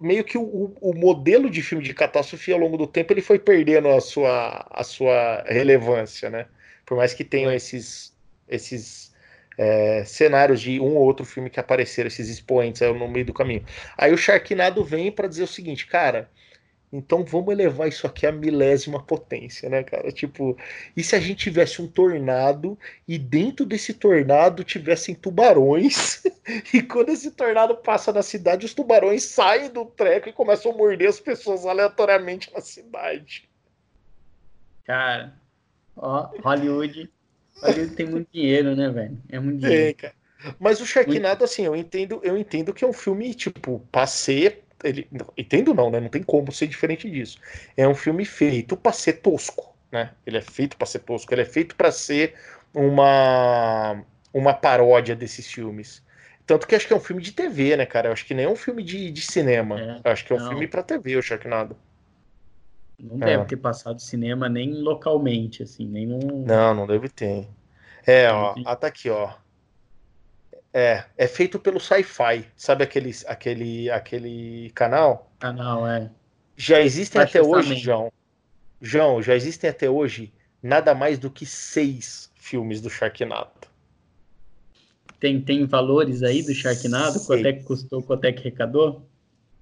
[0.00, 3.38] meio que o, o modelo de filme de catástrofe ao longo do tempo ele foi
[3.38, 6.46] perdendo a sua, a sua relevância, né?
[6.86, 8.16] Por mais que tenham esses,
[8.48, 9.12] esses
[9.58, 13.34] é, cenários de um ou outro filme que apareceram, esses expoentes aí no meio do
[13.34, 13.64] caminho.
[13.96, 16.30] Aí o Sharknado vem para dizer o seguinte, cara,
[16.92, 20.10] Então vamos elevar isso aqui à milésima potência, né, cara?
[20.10, 20.56] Tipo,
[20.96, 26.22] e se a gente tivesse um tornado e dentro desse tornado tivessem tubarões
[26.72, 30.76] e quando esse tornado passa na cidade, os tubarões saem do treco e começam a
[30.76, 33.46] morder as pessoas aleatoriamente na cidade.
[34.84, 35.34] Cara,
[35.94, 37.10] ó, Hollywood,
[37.60, 39.18] Hollywood tem muito dinheiro, né, velho?
[39.28, 39.94] É muito dinheiro.
[39.94, 40.14] cara.
[40.58, 45.08] Mas o Sharknado, assim, eu entendo, eu entendo que é um filme, tipo, passeio ele,
[45.36, 46.00] entendo não, né?
[46.00, 47.38] Não tem como ser diferente disso.
[47.76, 50.12] É um filme feito para ser tosco, né?
[50.26, 52.34] Ele é feito para ser tosco, ele é feito para ser
[52.74, 54.02] uma
[54.32, 56.02] uma paródia desses filmes.
[56.46, 58.08] Tanto que acho que é um filme de TV, né, cara?
[58.08, 60.00] Eu acho que nem é um filme de, de cinema.
[60.02, 60.48] É, acho que é um não.
[60.48, 61.76] filme para TV, o Sharknado.
[62.98, 63.36] Não é.
[63.36, 67.46] deve ter passado cinema nem localmente, assim, nem Não, não deve ter.
[68.06, 69.30] É, ó, ah, tá aqui, ó.
[70.72, 72.44] É, é feito pelo Sci-Fi.
[72.56, 75.30] Sabe aquele, aquele, aquele canal?
[75.38, 76.10] Canal, é.
[76.56, 78.12] Já existem até hoje, João.
[78.80, 83.50] João, já existem até hoje nada mais do que seis filmes do Sharknado.
[85.20, 87.24] Tem, tem valores aí do Sharknado?
[87.24, 89.02] Quanto é que custou, quanto é que arrecadou?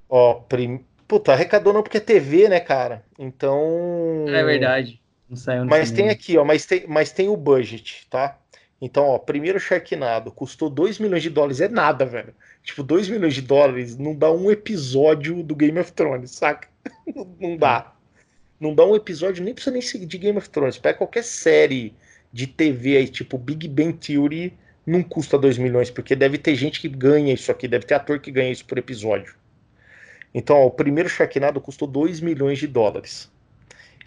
[0.09, 0.85] Ó, prim...
[1.09, 3.05] Puta, arrecadou não porque é TV, né, cara?
[3.19, 4.25] Então.
[4.29, 5.01] É verdade.
[5.29, 6.09] Não saiu Mas cinema.
[6.09, 8.39] tem aqui, ó, mas tem, mas tem o budget, tá?
[8.81, 12.35] Então, ó, primeiro Sharknado custou 2 milhões de dólares, é nada, velho.
[12.63, 16.69] Tipo, 2 milhões de dólares não dá um episódio do Game of Thrones, saca?
[17.41, 17.95] não dá.
[18.61, 20.77] Não dá um episódio, nem precisa nem seguir de Game of Thrones.
[20.77, 21.95] Pega qualquer série
[22.33, 24.53] de TV aí, tipo Big Bang Theory,
[24.87, 28.21] não custa 2 milhões, porque deve ter gente que ganha isso aqui, deve ter ator
[28.21, 29.35] que ganha isso por episódio.
[30.35, 33.31] Então, ó, o primeiro Sharknado custou 2 milhões de dólares.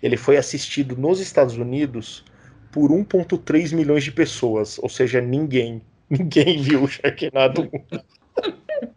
[0.01, 2.23] Ele foi assistido nos Estados Unidos
[2.71, 4.79] por 1,3 milhões de pessoas.
[4.79, 5.81] Ou seja, ninguém.
[6.09, 8.89] Ninguém viu o Sharknado 1.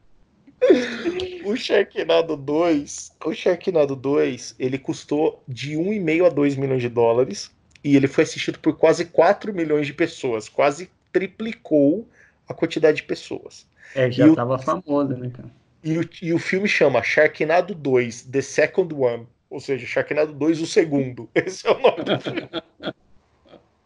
[1.45, 7.51] o Sharknado 2, o Sharknado 2, ele custou de 1,5 a 2 milhões de dólares
[7.85, 12.09] e ele foi assistido por quase 4 milhões de pessoas, quase triplicou
[12.49, 13.67] a quantidade de pessoas.
[13.95, 15.51] É, já estava famoso, né, cara?
[15.85, 20.61] E o, e o filme chama Sharknado 2, The Second One, ou seja, Sharknado 2,
[20.61, 21.29] o segundo.
[21.35, 22.49] Esse é o nome do filme.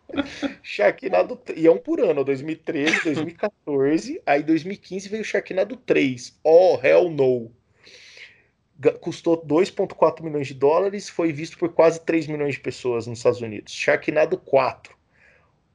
[0.63, 1.41] Sharknado.
[1.55, 4.23] E é um por ano, 2013, 2014.
[4.27, 6.39] aí 2015 veio Sharknado 3.
[6.43, 7.51] Oh, hell no.
[9.01, 13.41] Custou 2,4 milhões de dólares, foi visto por quase 3 milhões de pessoas nos Estados
[13.41, 13.73] Unidos.
[13.73, 14.95] Sharknado 4.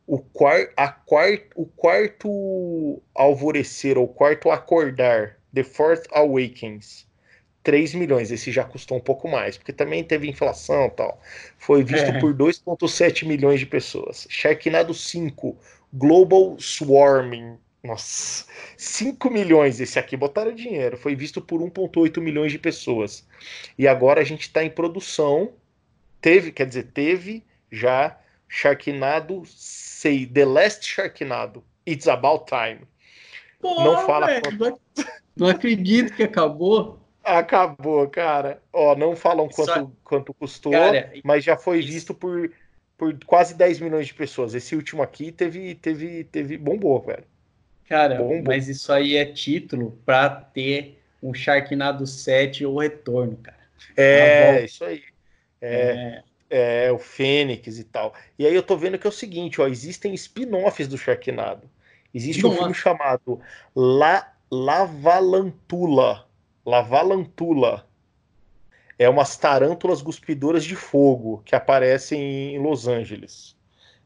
[0.05, 7.07] O, quar, a quart, o quarto alvorecer, ou quarto acordar, The Fourth Awakens
[7.63, 8.31] 3 milhões.
[8.31, 11.21] Esse já custou um pouco mais, porque também teve inflação e tal.
[11.57, 12.19] Foi visto é.
[12.19, 14.27] por 2,7 milhões de pessoas.
[14.29, 15.57] Sharknado 5,
[15.93, 17.57] Global Swarming.
[17.83, 18.45] Nossa,
[18.77, 20.97] 5 milhões esse aqui, botaram dinheiro.
[20.97, 23.25] Foi visto por 1,8 milhões de pessoas.
[23.77, 25.53] E agora a gente está em produção.
[26.21, 31.63] Teve, quer dizer, teve já Sharknado 6, The Last Sharknado.
[31.87, 32.81] It's About Time.
[33.59, 34.27] Pô, não fala.
[34.27, 34.79] Véio,
[35.35, 37.00] Não acredito que acabou.
[37.23, 38.61] Acabou, cara.
[38.73, 39.91] Ó, não falam quanto, Só...
[40.03, 41.87] quanto custou, cara, mas já foi isso...
[41.87, 42.51] visto por,
[42.97, 44.53] por quase 10 milhões de pessoas.
[44.53, 47.23] Esse último aqui teve, teve, teve bombou, velho.
[47.87, 48.43] Cara, bombou.
[48.45, 53.57] mas isso aí é título para ter um Sharknado 7 ou retorno, cara.
[53.95, 55.03] É, isso aí.
[55.61, 56.85] É, é.
[56.87, 58.15] é, o Fênix e tal.
[58.39, 61.69] E aí eu tô vendo que é o seguinte, ó, existem spin-offs do Sharknado.
[62.13, 62.55] Existe Nossa.
[62.55, 63.39] um filme chamado
[63.75, 66.27] La Lavalantula
[66.63, 67.87] Lavalantula.
[68.97, 73.55] É umas tarântulas cuspidoras de fogo que aparecem em Los Angeles.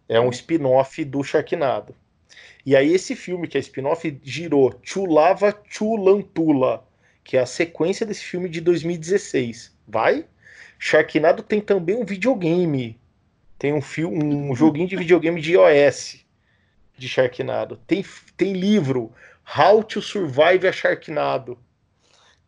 [0.08, 1.94] É um spin-off do Sharknado.
[2.66, 6.88] E aí esse filme, que é spin-off, girou Chulava Chulantula,
[7.26, 9.76] que é a sequência desse filme de 2016.
[9.86, 10.26] Vai?
[10.80, 12.98] Sharknado tem também um videogame.
[13.60, 16.26] Tem um, filme, um joguinho de videogame de iOS
[16.98, 17.76] de Sharknado.
[17.86, 18.06] Tem,
[18.38, 19.12] tem livro
[19.58, 21.58] How to Survive a Sharknado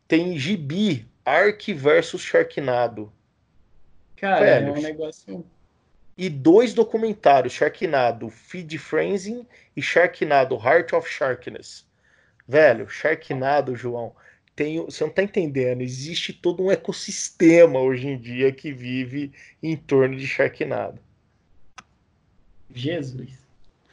[0.08, 3.12] tem Gibi, Ark versus Sharknado.
[4.16, 5.44] Cara, Velho, é um negócio.
[6.16, 9.46] E dois documentários, Sharknado Feed Frenzy
[9.76, 11.86] e Sharknado Heart of Sharkness.
[12.48, 14.12] Velho, Sharknado, João,
[14.56, 19.30] tem, você não tá entendendo, existe todo um ecossistema hoje em dia que vive
[19.62, 20.98] em torno de Sharknado.
[22.74, 23.38] Jesus.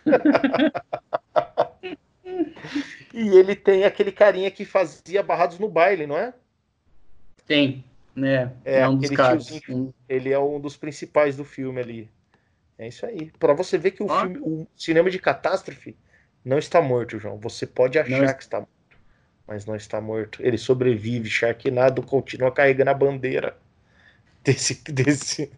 [3.13, 6.33] E ele tem aquele carinha que fazia barrados no baile, não é?
[7.47, 7.83] Tem,
[8.15, 8.51] né?
[8.65, 9.61] É, é um dos caras.
[10.09, 12.09] Ele é um dos principais do filme ali.
[12.77, 13.31] É isso aí.
[13.39, 14.21] Para você ver que o, ah.
[14.21, 15.95] filme, o cinema de catástrofe
[16.43, 17.37] não está morto, João.
[17.39, 18.33] Você pode achar não...
[18.33, 18.97] que está morto,
[19.47, 20.41] mas não está morto.
[20.41, 21.29] Ele sobrevive.
[21.29, 23.57] Sharknado continua carregando a bandeira.
[24.45, 25.51] Desse, desse.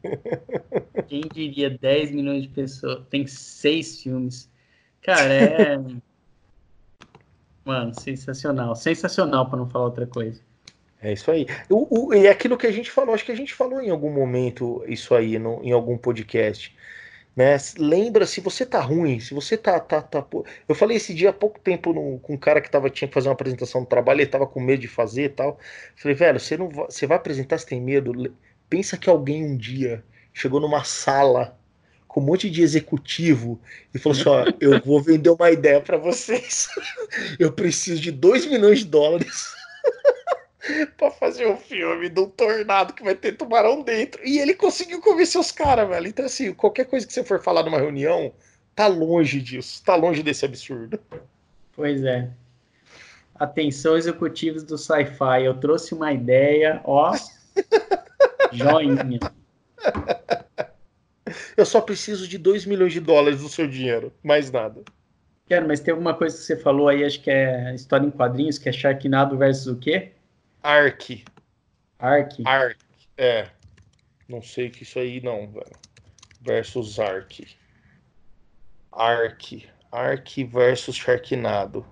[1.09, 3.05] Quem diria 10 milhões de pessoas?
[3.09, 4.49] Tem seis filmes.
[5.01, 5.77] Cara, é.
[7.67, 8.73] Mano, sensacional.
[8.77, 10.39] Sensacional, para não falar outra coisa.
[11.01, 11.45] É isso aí.
[11.69, 13.89] O, o, e é aquilo que a gente falou, acho que a gente falou em
[13.89, 16.73] algum momento isso aí, no, em algum podcast.
[17.35, 17.57] Né?
[17.77, 19.81] Lembra, se você tá ruim, se você tá.
[19.81, 20.25] tá, tá
[20.65, 23.13] eu falei esse dia há pouco tempo no, com um cara que tava, tinha que
[23.13, 25.59] fazer uma apresentação do trabalho, ele tava com medo de fazer e tal.
[25.97, 28.33] Falei, velho, você, não você vai apresentar, você tem medo?
[28.69, 31.59] Pensa que alguém um dia chegou numa sala
[32.17, 33.59] com um monte de executivo
[33.93, 36.67] e falou assim: ó, eu vou vender uma ideia para vocês.
[37.37, 39.53] eu preciso de 2 milhões de dólares.
[40.97, 44.19] pra fazer um filme de um tornado que vai ter tubarão dentro.
[44.25, 46.07] E ele conseguiu convencer os caras, velho.
[46.07, 48.33] Então, assim, qualquer coisa que você for falar numa reunião,
[48.75, 49.83] tá longe disso.
[49.85, 50.99] Tá longe desse absurdo.
[51.75, 52.31] Pois é.
[53.35, 55.43] Atenção, executivos do sci-fi.
[55.45, 57.15] Eu trouxe uma ideia, ó.
[58.51, 59.19] joinha.
[61.57, 64.13] Eu só preciso de 2 milhões de dólares do seu dinheiro.
[64.23, 64.83] Mais nada.
[65.47, 68.59] Quero, mas tem alguma coisa que você falou aí, acho que é história em quadrinhos,
[68.59, 70.11] que é Sharknado versus o quê?
[70.61, 71.25] Ark.
[71.97, 72.43] Ark.
[72.45, 72.77] Ark,
[73.17, 73.47] é.
[74.29, 75.75] Não sei que isso aí não, velho.
[76.41, 77.47] Versus Ark.
[78.91, 79.67] Ark.
[79.91, 81.83] Ark versus Sharknado.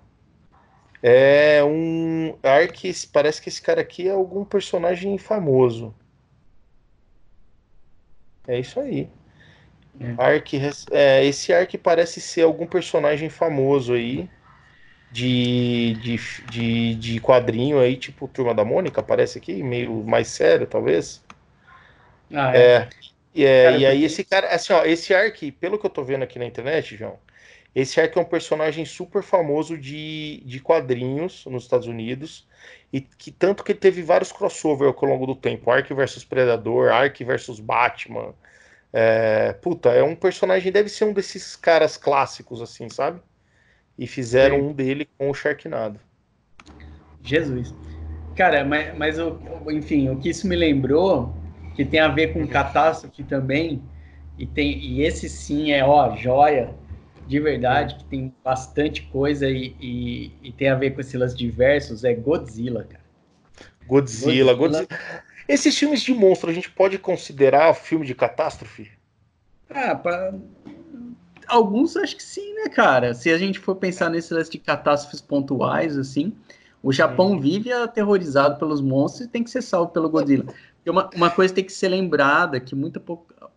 [1.02, 2.38] É um.
[2.42, 5.94] Ark, parece que esse cara aqui é algum personagem famoso.
[8.46, 9.10] É isso aí.
[10.00, 10.22] É.
[10.22, 10.54] Ark,
[10.90, 14.28] é, esse Ark parece ser algum personagem famoso aí
[15.10, 16.16] de, de,
[16.50, 21.24] de, de quadrinho aí, tipo Turma da Mônica, parece aqui, meio mais sério, talvez.
[22.32, 22.60] Ah, é.
[22.60, 22.88] é.
[23.34, 26.02] E, é, cara, e aí esse cara, assim, ó, esse Ark, pelo que eu tô
[26.02, 27.18] vendo aqui na internet, João,
[27.74, 32.46] esse Ark é um personagem super famoso de, de quadrinhos nos Estados Unidos,
[32.90, 37.22] e que tanto que teve vários crossover ao longo do tempo, Ark versus Predador, Ark
[37.24, 38.34] versus Batman.
[38.92, 43.20] É, puta, é um personagem, deve ser um desses caras clássicos, assim, sabe?
[43.98, 44.62] e fizeram Sim.
[44.62, 45.98] um dele com o Sharknado.
[47.22, 47.74] Jesus.
[48.36, 49.16] Cara, mas, mas
[49.70, 51.34] enfim, o que isso me lembrou,
[51.74, 53.82] que tem a ver com catástrofe também,
[54.38, 56.74] e, tem, e esse sim é, ó, joia,
[57.26, 61.36] de verdade, que tem bastante coisa e, e, e tem a ver com esses lance
[61.36, 63.04] diversos, é Godzilla, cara.
[63.86, 64.86] Godzilla, Godzilla.
[64.86, 65.25] Godzilla.
[65.48, 68.90] Esses filmes de monstro, a gente pode considerar filme de catástrofe?
[69.70, 70.34] Ah, pra
[71.46, 73.14] alguns acho que sim, né, cara?
[73.14, 76.32] Se a gente for pensar nesse lance de catástrofes pontuais, assim,
[76.82, 77.40] o Japão uhum.
[77.40, 80.46] vive aterrorizado pelos monstros e tem que ser salvo pelo Godzilla.
[80.86, 83.00] Uma, uma coisa tem que ser lembrada, que muita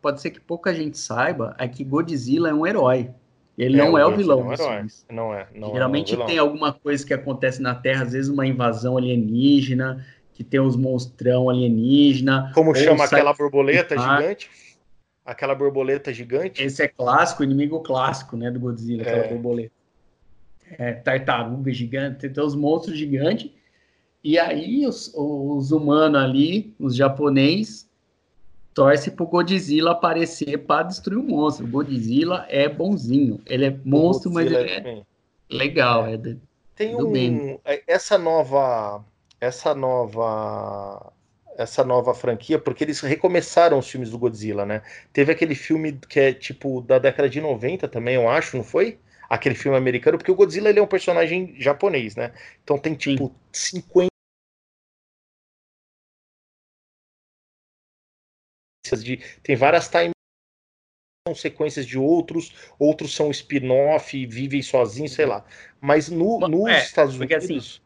[0.01, 3.11] pode ser que pouca gente saiba, é que Godzilla é um herói.
[3.57, 4.45] Ele é, não é o vilão.
[4.45, 5.47] Não, é, não é.
[5.53, 10.05] Não Geralmente é tem alguma coisa que acontece na Terra, às vezes uma invasão alienígena,
[10.39, 12.49] que tem uns monstrão alienígena.
[12.55, 14.49] Como chama aquela borboleta gigante?
[15.25, 16.63] aquela borboleta gigante.
[16.63, 19.33] Esse é clássico, inimigo clássico, né, do Godzilla, aquela é.
[19.33, 19.73] borboleta.
[20.77, 23.51] É, tartaruga gigante, tem os monstros gigantes.
[24.23, 27.89] E aí os, os humanos ali, os japoneses,
[28.73, 31.65] torce pro Godzilla aparecer para destruir o monstro.
[31.65, 33.41] O Godzilla é bonzinho.
[33.45, 35.03] Ele é monstro, mas ele é,
[35.49, 36.07] legal.
[36.07, 36.13] É.
[36.13, 36.35] é
[36.75, 37.59] tem um, bem.
[37.85, 39.03] essa nova
[39.39, 41.13] essa nova
[41.57, 44.81] essa nova franquia, porque eles recomeçaram os filmes do Godzilla, né?
[45.11, 48.97] Teve aquele filme que é tipo da década de 90 também, eu acho, não foi?
[49.29, 52.33] Aquele filme americano, porque o Godzilla ele é um personagem japonês, né?
[52.63, 53.81] Então tem tipo Sim.
[53.81, 54.09] 50
[59.03, 60.11] de tem várias time
[61.27, 65.45] são sequências de outros, outros são spin-off, vivem sozinhos, sei lá.
[65.79, 67.81] Mas no, nos é, Estados assim, Unidos assim,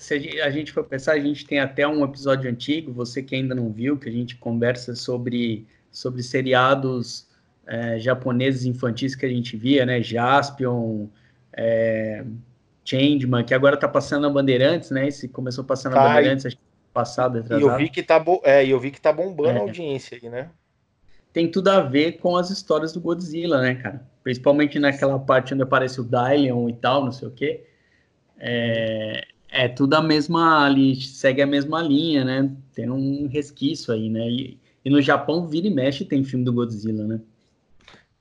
[0.00, 3.54] se a gente for pensar, a gente tem até um episódio antigo, você que ainda
[3.54, 7.28] não viu, que a gente conversa sobre, sobre seriados
[7.66, 10.02] é, japoneses infantis que a gente via, né?
[10.02, 11.06] Jaspion,
[11.52, 12.24] é,
[12.82, 15.06] Changeman, que agora tá passando na Bandeirantes, né?
[15.06, 16.62] Esse começou passando na Bandeirantes, acho que
[16.94, 17.60] passado, atrasado.
[17.60, 19.58] E eu vi que tá, é, eu vi que tá bombando é.
[19.58, 20.48] a audiência aí, né?
[21.30, 24.02] Tem tudo a ver com as histórias do Godzilla, né, cara?
[24.22, 27.66] Principalmente naquela parte onde aparece o Dylion e tal, não sei o quê.
[28.38, 32.50] É, é tudo a mesma ali, segue a mesma linha, né?
[32.74, 34.28] Tem um resquício aí, né?
[34.28, 37.20] E, e, no Japão, vira e mexe tem filme do Godzilla, né?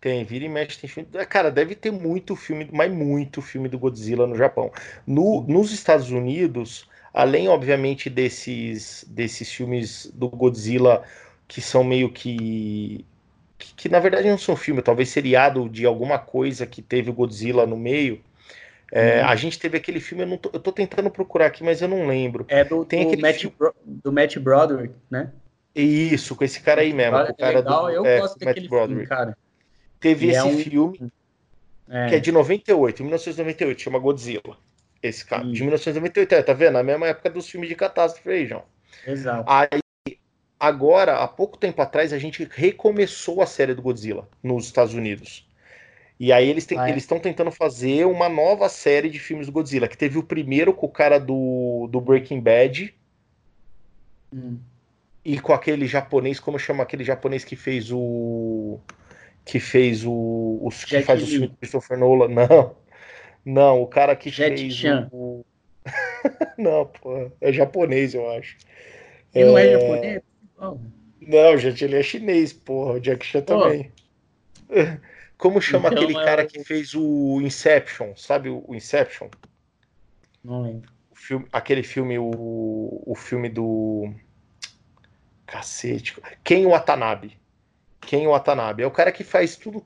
[0.01, 1.09] Tem, vira e mexe tem filme.
[1.27, 4.71] Cara, deve ter muito filme, mas muito filme do Godzilla no Japão.
[5.05, 11.03] No, nos Estados Unidos, além, obviamente, desses, desses filmes do Godzilla
[11.47, 13.05] que são meio que,
[13.57, 13.73] que.
[13.75, 17.65] que na verdade não são filme, talvez seriado de alguma coisa que teve o Godzilla
[17.65, 18.21] no meio.
[18.91, 19.29] É, uhum.
[19.29, 22.07] A gente teve aquele filme, eu, tô, eu tô tentando procurar aqui, mas eu não
[22.07, 22.45] lembro.
[22.47, 23.55] É do, Tem do, Matt, filme...
[23.85, 25.31] do Matt Broderick, né?
[25.75, 27.15] Isso, com esse cara aí mesmo.
[27.15, 29.09] Olha, o cara é legal, do, eu é, gosto Matt daquele filme, Broderick.
[29.09, 29.37] cara.
[29.99, 31.11] Teve E é esse um- filme
[31.89, 34.57] É, que é de 98, 1998, chama Godzilla.
[35.01, 35.63] Esse cara, de Isso.
[35.63, 36.73] 1998, é, tá vendo?
[36.73, 38.63] Na mesma época dos filmes de catástrofe aí, João.
[39.07, 39.43] exato.
[39.47, 40.17] Aí,
[40.59, 45.48] agora, há pouco tempo atrás, a gente recomeçou a série do Godzilla nos Estados Unidos.
[46.19, 46.97] E aí eles Ah, é?
[46.97, 50.85] estão tentando fazer uma nova série de filmes do Godzilla, que teve o primeiro com
[50.85, 52.93] o cara do, do Breaking Bad
[54.33, 54.59] Hum.
[55.25, 58.79] e com aquele japonês, como chama aquele japonês que fez o
[59.45, 62.27] que fez o os que faz o filme do Christopher Nolan?
[62.35, 62.75] Não.
[63.45, 65.09] Não, o cara que Jet fez Chan.
[65.11, 65.43] o
[66.57, 68.57] Não, pô, é japonês, eu acho.
[69.33, 70.21] Ele não é japonês?
[70.59, 70.81] Não.
[71.21, 72.93] Não, gente, ele é chinês, porra.
[72.93, 73.45] O Jack Chan Pô.
[73.59, 73.91] também.
[75.39, 78.13] Como chama Então aquele é cara que fez o Inception?
[78.17, 79.29] Sabe o Inception?
[80.43, 80.91] Não lembro.
[81.09, 84.13] O filme, aquele filme, o, o filme do.
[85.47, 86.17] Cacete.
[86.43, 87.39] Ken Watanabe.
[88.01, 88.83] Ken Watanabe.
[88.83, 89.81] É o cara que faz tudo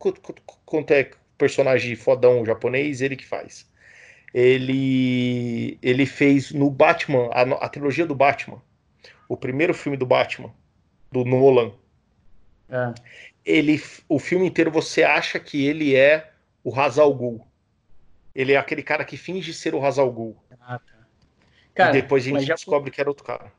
[0.66, 3.72] quanto é personagem fodão japonês, ele que faz.
[4.34, 8.60] Ele, ele fez no Batman, a, a trilogia do Batman,
[9.30, 10.51] o primeiro filme do Batman,
[11.12, 11.74] do Nolan.
[12.70, 12.93] É.
[13.46, 16.32] ele, o filme inteiro você acha que ele é
[16.64, 17.48] o Hazal.
[18.34, 20.36] Ele é aquele cara que finge ser o Hazal.
[20.62, 20.94] Ah, tá.
[21.76, 23.52] Cara, e depois a gente descobre que era outro cara.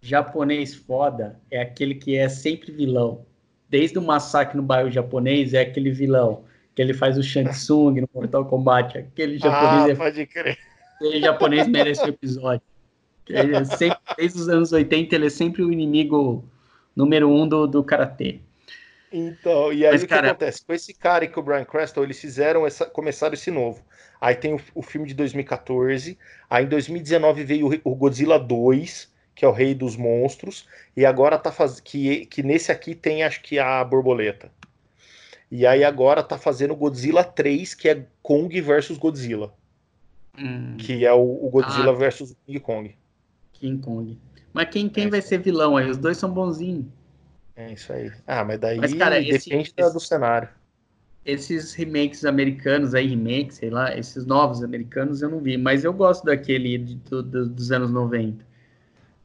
[0.00, 3.24] japonês foda é aquele que é sempre vilão.
[3.68, 6.44] Desde o massacre no bairro japonês é aquele vilão.
[6.74, 8.98] Que ele faz o Shang Tsung no Mortal Kombat.
[8.98, 10.58] Aquele Ah, japonês é pode crer.
[10.96, 12.62] Aquele japonês merece um episódio.
[13.28, 16.44] É sempre, desde os anos 80, ele é sempre o inimigo
[16.94, 18.40] número um do, do karatê.
[19.16, 20.64] Então, e aí Mas, o que cara- acontece?
[20.66, 23.80] Com esse cara e com o Brian Creston, eles fizeram essa, começaram esse novo.
[24.20, 26.18] Aí tem o, o filme de 2014,
[26.50, 31.06] aí em 2019 veio o, o Godzilla 2, que é o Rei dos Monstros, e
[31.06, 34.50] agora tá fazendo que, que nesse aqui tem acho que a borboleta.
[35.50, 39.54] E aí agora tá fazendo o Godzilla 3, que é Kong versus Godzilla,
[40.78, 41.94] que é o, o Godzilla Ah.
[41.94, 42.96] versus King Kong.
[43.52, 44.18] King Kong.
[44.52, 45.88] Mas quem, quem É, vai ser vilão aí?
[45.88, 46.86] Os dois são bonzinhos.
[47.56, 48.12] É isso aí.
[48.26, 50.48] Ah, mas daí Mas, cara, depende esse- do cenário.
[51.24, 55.92] Esses remakes americanos aí, remakes, sei lá, esses novos americanos eu não vi, mas eu
[55.92, 58.44] gosto daquele de- do- do- dos anos 90.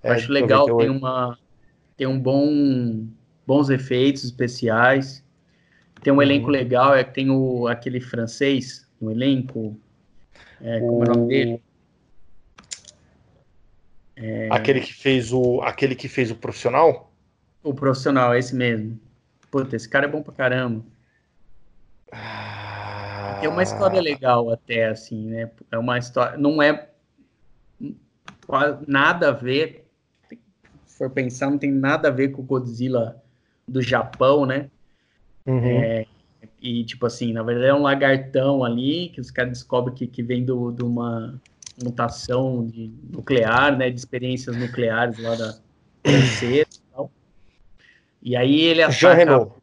[0.06, 0.78] Eu É, acho legal, 98.
[0.78, 1.38] tem uma
[1.98, 3.08] tem um bom
[3.48, 5.24] bons efeitos especiais.
[6.04, 6.22] Tem um Uhum.
[6.24, 9.80] elenco legal, é que tem o aquele francês no elenco.
[10.62, 11.56] É, como é o nome dele?
[14.48, 17.09] Aquele que fez o aquele que fez o profissional?
[17.70, 19.00] O profissional, esse mesmo.
[19.52, 20.84] Puta, esse cara é bom pra caramba.
[22.12, 25.52] Ah, Tem uma história legal até, assim, né?
[25.72, 26.36] É uma história.
[26.36, 26.90] Não é
[28.48, 29.86] quase nada a ver.
[30.88, 33.22] Se for pensar, não tem nada a ver com o Godzilla
[33.68, 34.72] do Japão, né?
[35.46, 35.64] Uhum.
[35.64, 36.08] É,
[36.60, 40.24] e, tipo assim, na verdade é um lagartão ali que os caras descobrem que, que
[40.24, 41.40] vem do, de uma
[41.84, 43.92] mutação de nuclear, né?
[43.92, 45.56] De experiências nucleares lá da
[46.04, 46.79] francesa
[48.22, 49.14] e aí ele Jean ataca...
[49.14, 49.54] Renault.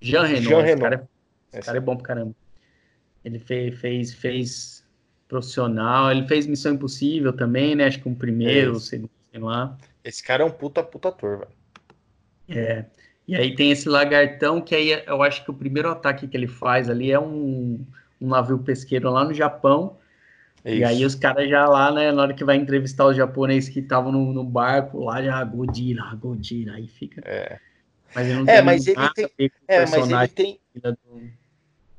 [0.00, 0.42] Jean Renault.
[0.44, 0.80] Jean esse Renault.
[0.82, 1.08] cara,
[1.52, 2.34] é- esse cara é bom pra caramba.
[3.24, 4.84] Ele fez, fez, fez
[5.28, 7.86] profissional, ele fez Missão Impossível também, né?
[7.86, 8.86] Acho que um primeiro, É isso.
[8.86, 9.76] segundo, sei lá.
[10.04, 11.50] Esse cara é um puta puta ator, velho.
[12.48, 12.84] É.
[13.26, 16.48] E aí tem esse lagartão que aí eu acho que o primeiro ataque que ele
[16.48, 17.86] faz ali é um,
[18.20, 19.96] um navio pesqueiro lá no Japão.
[20.64, 21.06] É E aí isso.
[21.06, 24.32] os caras já lá, né, na hora que vai entrevistar os japoneses que estavam no,
[24.32, 27.22] no barco, lá já Godzilla, Godzilla, aí fica.
[27.24, 27.58] É.
[28.14, 29.30] Mas ele não É, tem mas ele tem-
[29.68, 30.60] É, mas ele tem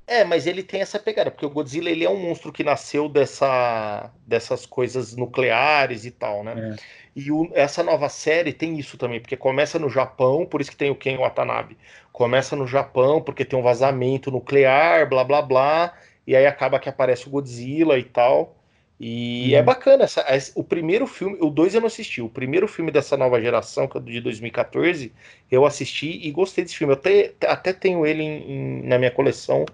[0.06, 3.08] É, mas ele tem essa pegada, porque o Godzilla ele é um monstro que nasceu
[3.08, 6.74] dessa, dessas coisas nucleares e tal, né?
[6.74, 6.76] É.
[7.16, 10.78] E o- essa nova série tem isso também, porque começa no Japão, por isso que
[10.78, 11.78] tem o Ken Watanabe.
[12.12, 15.94] Começa no Japão, porque tem um vazamento nuclear, blá blá blá,
[16.28, 18.56] e aí acaba que aparece o Godzilla e tal.
[19.00, 19.60] E Uhum.
[19.60, 20.24] é bacana, essa,
[20.56, 23.98] o primeiro filme, o 2 eu não assisti, o primeiro filme dessa nova geração, que
[23.98, 25.12] é de 2014,
[25.52, 26.94] eu assisti e gostei desse filme.
[26.94, 28.52] Eu até, até tenho ele em-
[28.84, 29.66] em- na minha coleção,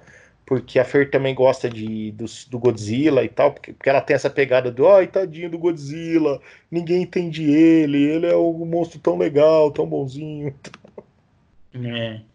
[0.46, 4.16] porque a Fer também gosta de, do, do Godzilla e tal, porque, porque ela tem
[4.16, 6.42] essa pegada do, ai, tadinho do Godzilla,
[6.72, 10.56] ninguém entende ele, ele é um monstro tão legal, tão bonzinho.
[11.74, 12.29] É.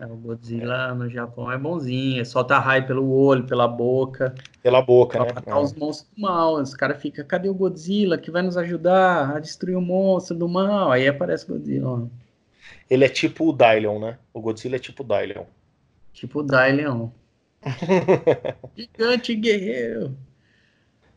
[0.00, 5.18] É, O Godzilla no Japão é bonzinho, solta raio pelo olho, pela boca, Pela boca,
[5.18, 5.32] pra né?
[5.34, 6.54] matar os monstros do mal.
[6.54, 10.48] Os caras ficam, cadê o Godzilla que vai nos ajudar a destruir o monstro do
[10.48, 10.90] mal?
[10.92, 12.10] Aí aparece o Godzilla.
[12.90, 14.18] Ele é tipo o Dylion, né?
[14.34, 15.46] O Godzilla é tipo o Dylion.
[16.12, 17.10] tipo o Dylion.
[18.76, 20.16] Gigante guerreiro.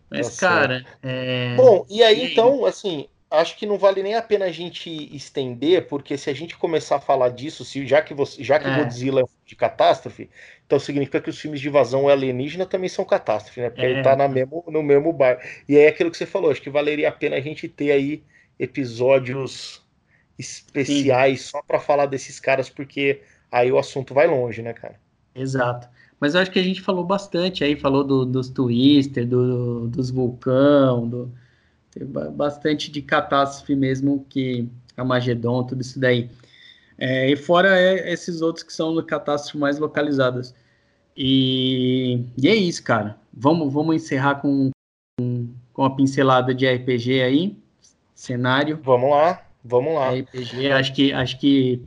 [0.10, 1.56] Mas, Tá cara, é...
[1.56, 2.32] Bom, e aí E aí?
[2.32, 6.34] então, assim, acho que não vale nem a pena a gente estender, porque se a
[6.34, 8.76] gente começar a falar disso, se, já que, você, já que É.
[8.78, 10.30] Godzilla é um filme de catástrofe,
[10.66, 13.70] então significa que os filmes de invasão alienígena também são catástrofe, né?
[13.70, 13.92] Porque É.
[13.92, 15.40] ele tá na mesmo, no mesmo bar.
[15.68, 18.24] E é aquilo que você falou, acho que valeria a pena a gente ter aí
[18.60, 19.84] episódios
[20.38, 23.22] especiais só pra falar desses caras, porque
[23.52, 25.00] aí o assunto vai longe, né, cara?
[25.36, 25.88] Exato.
[26.20, 30.10] Mas eu acho que a gente falou bastante aí, falou do- dos Twister, do- dos
[30.10, 31.34] Vulcão, do,
[32.00, 36.30] ba- bastante de catástrofe mesmo, que Armagedon, tudo isso daí.
[36.98, 40.56] É, e fora é, esses outros que são catástrofes mais localizadas.
[41.16, 43.18] E, e é isso, cara.
[43.34, 44.72] Vamos, vamos encerrar com,
[45.20, 47.58] com, com a pincelada de RPG aí,
[48.16, 48.80] cenário.
[48.84, 50.14] Vamos lá, vamos lá.
[50.16, 51.82] RPG, acho que, acho que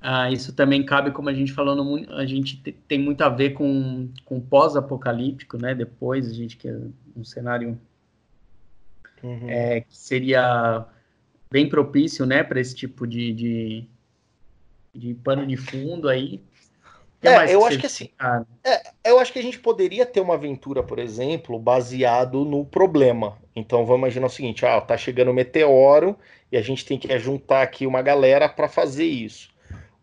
[0.00, 3.50] ah, isso também cabe, como a gente falou, a gente te- tem muito a ver
[3.50, 5.74] com, com pós-apocalíptico, né?
[5.74, 6.78] Depois, a gente quer
[7.16, 7.78] um cenário
[9.26, 9.50] Uhum.
[9.50, 10.86] é, que seria
[11.50, 13.84] bem propício, né, para esse tipo de, de,
[14.94, 16.40] de pano de fundo aí.
[17.22, 18.46] É, eu acho que assim, cara?
[19.04, 23.36] Eu acho que a gente poderia ter uma aventura, por exemplo, baseado no problema.
[23.54, 26.16] Então vamos imaginar o seguinte: ah, tá chegando um meteoro
[26.52, 29.50] e a gente tem que juntar aqui uma galera para fazer isso.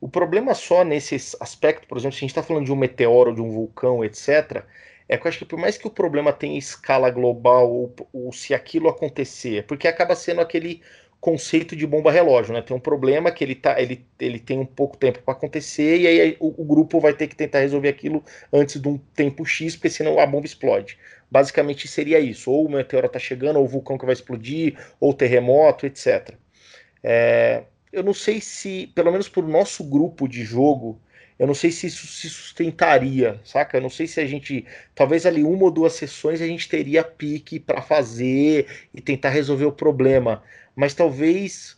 [0.01, 3.33] O problema só nesse aspecto, por exemplo, se a gente está falando de um meteoro,
[3.33, 4.65] de um vulcão, etc.,
[5.07, 8.33] é que eu acho que por mais que o problema tenha escala global, ou, ou
[8.33, 10.81] se aquilo acontecer, porque acaba sendo aquele
[11.23, 12.61] conceito de bomba relógio, né?
[12.61, 16.05] Tem um problema que ele, tá, ele, ele tem um pouco tempo para acontecer e
[16.05, 19.75] aí o, o grupo vai ter que tentar resolver aquilo antes de um tempo X,
[19.77, 20.97] porque senão a bomba explode.
[21.31, 25.13] Basicamente seria isso: ou o meteoro está chegando, ou o vulcão que vai explodir, ou
[25.13, 26.35] terremoto, etc.
[27.01, 30.99] É, eu não sei se, pelo menos para o nosso grupo de jogo,
[31.43, 33.77] eu não sei se isso se sustentaria, saca?
[33.77, 34.65] Eu não sei se a gente,
[34.95, 39.65] talvez ali uma ou duas sessões a gente teria pique para fazer e tentar resolver
[39.65, 40.43] o problema,
[40.75, 41.77] mas talvez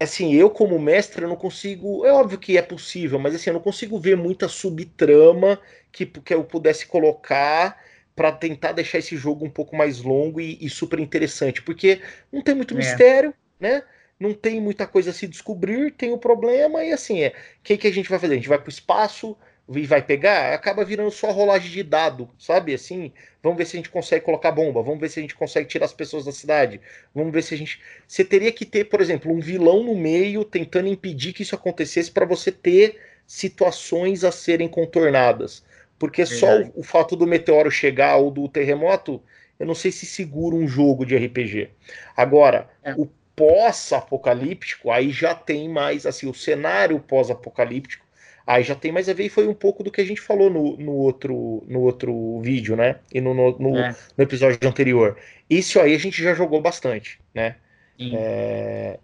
[0.00, 3.54] assim, eu como mestre eu não consigo, é óbvio que é possível, mas assim, eu
[3.54, 5.60] não consigo ver muita subtrama
[5.92, 7.82] que, que eu pudesse colocar
[8.14, 12.00] para tentar deixar esse jogo um pouco mais longo e, e super interessante, porque
[12.32, 12.76] não tem muito É.
[12.76, 13.82] mistério, né?
[14.18, 17.76] Não tem muita coisa a se descobrir, tem o problema e assim, é, o que,
[17.76, 18.34] que a gente vai fazer?
[18.34, 19.36] A gente vai pro espaço
[19.68, 22.74] e vai pegar, acaba virando só rolagem de dado, sabe?
[22.74, 23.12] Assim,
[23.42, 25.86] vamos ver se a gente consegue colocar bomba, vamos ver se a gente consegue tirar
[25.86, 26.80] as pessoas da cidade,
[27.14, 27.80] vamos ver se a gente.
[28.06, 32.10] Você teria que ter, por exemplo, um vilão no meio tentando impedir que isso acontecesse
[32.10, 35.64] para você ter situações a serem contornadas.
[35.98, 36.72] Porque só Verdade.
[36.74, 39.22] o, o fato do meteoro chegar ou do terremoto,
[39.58, 41.70] eu não sei se segura um jogo de RPG.
[42.16, 42.92] Agora, É.
[42.94, 48.04] o pós-apocalíptico, aí já tem mais, assim, o cenário pós-apocalíptico,
[48.46, 50.50] aí já tem mais a ver, e foi um pouco do que a gente falou
[50.50, 53.00] no, no, outro, no outro vídeo, né?
[53.12, 55.16] E no, no, no- É, no episódio anterior.
[55.48, 57.56] Isso aí a gente já jogou bastante, né?
[57.98, 58.14] sim.
[58.16, 58.98] É,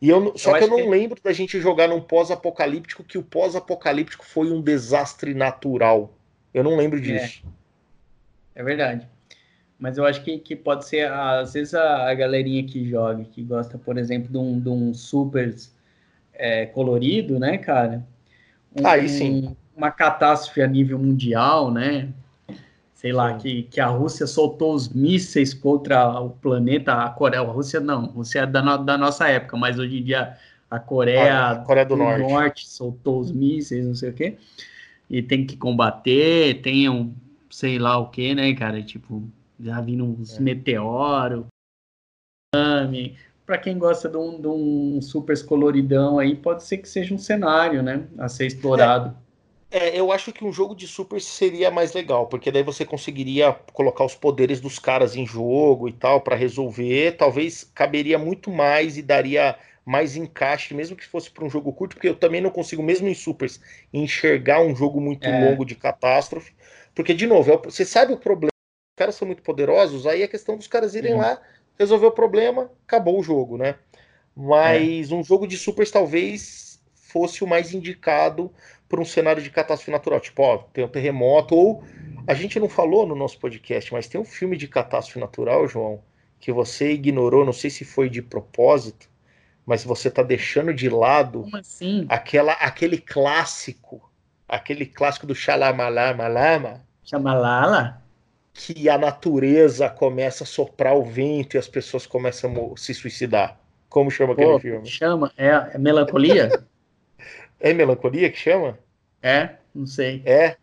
[0.00, 3.18] E eu, só Eu que eu não que- lembro da gente jogar num pós-apocalíptico que
[3.18, 6.12] o pós-apocalíptico foi um desastre natural.
[6.54, 7.42] Eu não lembro disso.
[8.54, 9.08] É verdade.
[9.78, 13.42] Mas eu acho que, que pode ser, às vezes, a, a galerinha que joga, que
[13.42, 15.54] gosta, por exemplo, de um, de um super
[16.34, 18.06] é, colorido, né, cara?
[18.74, 19.42] Um- Aí sim.
[19.48, 22.08] um- uma catástrofe a nível mundial, né?
[22.94, 23.38] Sei lá, Sim.
[23.38, 27.42] que, que a Rússia soltou os mísseis contra o planeta, a Coreia.
[27.42, 30.36] A Rússia não, a Rússia é da, no- da nossa época, mas hoje em dia
[30.70, 32.66] a Coreia, A Coreia do Norte.
[32.68, 34.38] soltou os mísseis, não sei o quê.
[35.08, 37.14] E tem que combater, tem um,
[37.50, 38.82] sei lá o que, né, cara?
[38.82, 39.22] Tipo,
[39.58, 40.42] já vindo uns É.
[40.42, 41.46] meteoros,
[42.54, 43.16] tsunami.
[43.44, 47.18] Pra quem gosta de um, de um super coloridão aí, pode ser que seja um
[47.18, 48.08] cenário, né?
[48.18, 49.16] A ser explorado.
[49.70, 53.52] É, eu acho que um jogo de super seria mais legal, porque daí você conseguiria
[53.72, 57.16] colocar os poderes dos caras em jogo e tal para resolver.
[57.16, 61.94] Talvez caberia muito mais e daria mais encaixe, mesmo que fosse para um jogo curto,
[61.94, 63.60] porque eu também não consigo, mesmo em supers,
[63.92, 65.32] enxergar um jogo muito É.
[65.32, 66.52] longo de catástrofe.
[66.94, 68.50] Porque, de novo, é você sabe o problema,
[68.96, 71.18] caras são muito poderosos, aí é questão dos caras irem Uhum.
[71.18, 71.40] lá,
[71.78, 73.76] resolver o problema, acabou o jogo, né?
[74.64, 74.90] É.
[74.90, 78.52] Mas um jogo de supers talvez fosse o mais indicado
[78.88, 80.20] para um cenário de catástrofe natural.
[80.20, 81.84] Tipo, ó, tem um terremoto, ou
[82.26, 86.02] a gente não falou no nosso podcast, mas tem um filme de catástrofe natural, João,
[86.38, 89.08] que você ignorou, não sei se foi de propósito,
[89.66, 92.08] mas você tá deixando de lado Como assim?
[92.08, 94.10] aquela, aquele clássico,
[94.48, 98.05] aquele clássico do Xalamalama, Chama Lala?
[98.56, 103.60] Que a natureza começa a soprar o vento e as pessoas começam a se suicidar.
[103.88, 104.86] Como chama aquele Pô, filme?
[104.86, 105.32] chama?
[105.36, 106.50] É, é melancolia?
[107.58, 108.78] É melancolia que chama?
[109.22, 109.56] é?
[109.74, 110.22] Não sei.
[110.26, 110.56] É.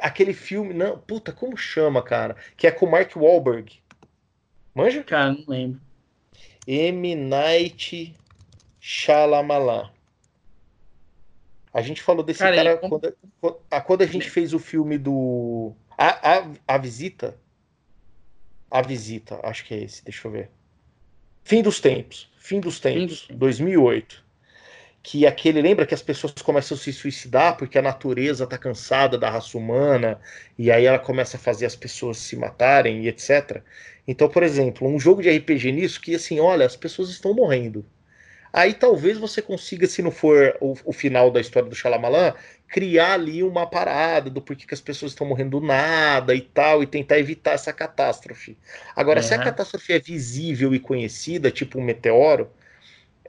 [0.00, 2.34] Aquele filme, não, puta, como chama, cara?
[2.56, 3.80] Que é com o Mark Wahlberg.
[4.74, 5.04] Manja?
[5.04, 5.80] Cara, não lembro.
[6.66, 7.14] M.
[7.14, 8.14] Night
[8.80, 9.88] Shyamalan.
[11.72, 13.16] A gente falou desse cara, cara quando,
[13.84, 15.72] quando, a gente fez o filme do.
[15.98, 17.36] A, a, a Visita.
[18.70, 20.50] A Visita, acho que é esse, deixa eu ver.
[21.44, 22.30] Fim dos Tempos.
[22.38, 24.24] Fim dos Tempos, Fim dos 2008.
[25.02, 25.62] Que aquele.
[25.62, 29.56] Lembra que as pessoas começam a se suicidar porque a natureza está cansada da raça
[29.56, 30.20] humana
[30.58, 33.62] e aí ela começa a fazer as pessoas se matarem e etc.
[34.06, 37.86] Então, por exemplo, um jogo de RPG nisso que assim, olha, as pessoas estão morrendo
[38.56, 42.32] Aí talvez você consiga, se não for o, o final da história do Shalamalan,
[42.66, 46.82] criar ali uma parada do porquê que as pessoas estão morrendo do nada e tal,
[46.82, 48.56] e tentar evitar essa catástrofe.
[48.96, 52.48] Agora, se a catástrofe é visível e conhecida, tipo um meteoro,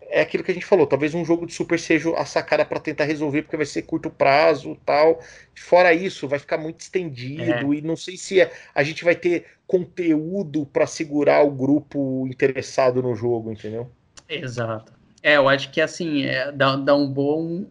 [0.10, 0.88] é aquilo que a gente falou.
[0.88, 4.10] Talvez um jogo de super seja a sacada para tentar resolver, porque vai ser curto
[4.10, 5.20] prazo tal.
[5.54, 7.78] Fora isso, vai ficar muito estendido é.
[7.78, 13.04] e não sei se é, a gente vai ter conteúdo para segurar o grupo interessado
[13.04, 13.92] no jogo, entendeu?
[14.30, 14.97] Exato.
[15.28, 17.66] É, eu acho que assim, é, dá, dá um bom,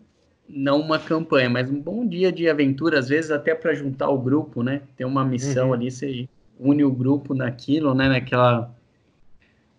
[0.47, 4.19] não uma campanha, mas um bom dia de aventura, às vezes até para juntar o
[4.19, 4.83] grupo, né?
[4.95, 5.73] Tem uma missão uhum.
[5.73, 6.29] ali, você
[6.61, 8.11] une o grupo naquilo, né?
[8.11, 8.77] Naquela,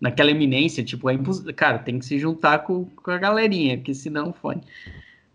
[0.00, 1.16] naquela eminência, tipo, é.
[1.54, 4.62] Cara, tem que se juntar com, com a galerinha, porque senão fone.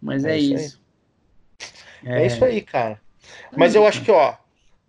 [0.02, 0.82] Mas é, é isso.
[2.04, 2.24] É...
[2.24, 2.26] é...
[2.26, 3.00] isso aí, cara.
[3.56, 4.36] Mas eu acho que, ó,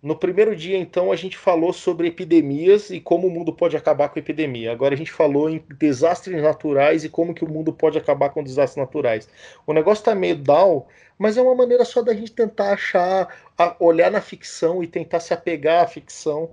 [0.05, 4.07] no primeiro dia, então, a gente falou sobre epidemias e como o mundo pode acabar
[4.07, 4.71] com a epidemia.
[4.71, 8.43] Agora a gente falou em desastres naturais e como que o mundo pode acabar com
[8.43, 9.27] desastres naturais.
[9.65, 10.85] O negócio tá meio down,
[11.17, 13.35] mas é uma maneira só da gente tentar achar,
[13.79, 16.51] olhar na ficção e tentar se apegar à ficção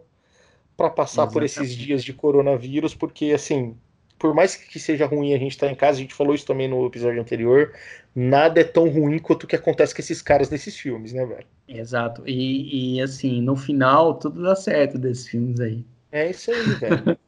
[0.74, 1.34] para passar Exatamente.
[1.34, 3.76] por esses dias de coronavírus, porque assim,
[4.23, 6.47] por mais que seja ruim a gente estar tá em casa, a gente falou isso
[6.47, 7.73] também no episódio anterior,
[8.14, 11.45] nada é tão ruim quanto o que acontece com esses caras nesses filmes, né, velho?
[11.66, 12.23] Exato.
[12.25, 15.85] E, e assim, no final, tudo dá certo desses filmes aí.
[16.12, 17.18] É isso aí, velho.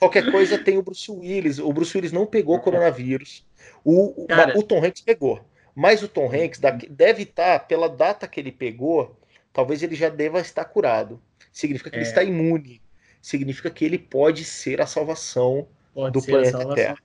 [0.00, 1.60] Qualquer coisa tem o Bruce Willis.
[1.60, 3.46] O Bruce Willis não pegou o coronavírus.
[3.84, 5.40] O, Cara, o Tom Hanks pegou.
[5.72, 9.16] Mas o Tom Hanks deve estar, pela data que ele pegou,
[9.52, 11.22] talvez ele já deva estar curado.
[11.52, 12.00] Significa que é.
[12.00, 12.82] ele está imune.
[13.22, 16.98] Significa que ele pode ser a salvação Pode do planeta Terra.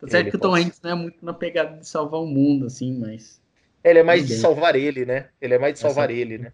[0.00, 2.66] Tá certo que o Tom Hanks não é muito na pegada de salvar o mundo,
[2.66, 3.40] assim, mas.
[3.82, 5.28] Ele é mais de salvar ele, né?
[5.40, 6.18] Ele é mais de salvar Essa...
[6.18, 6.52] ele, né?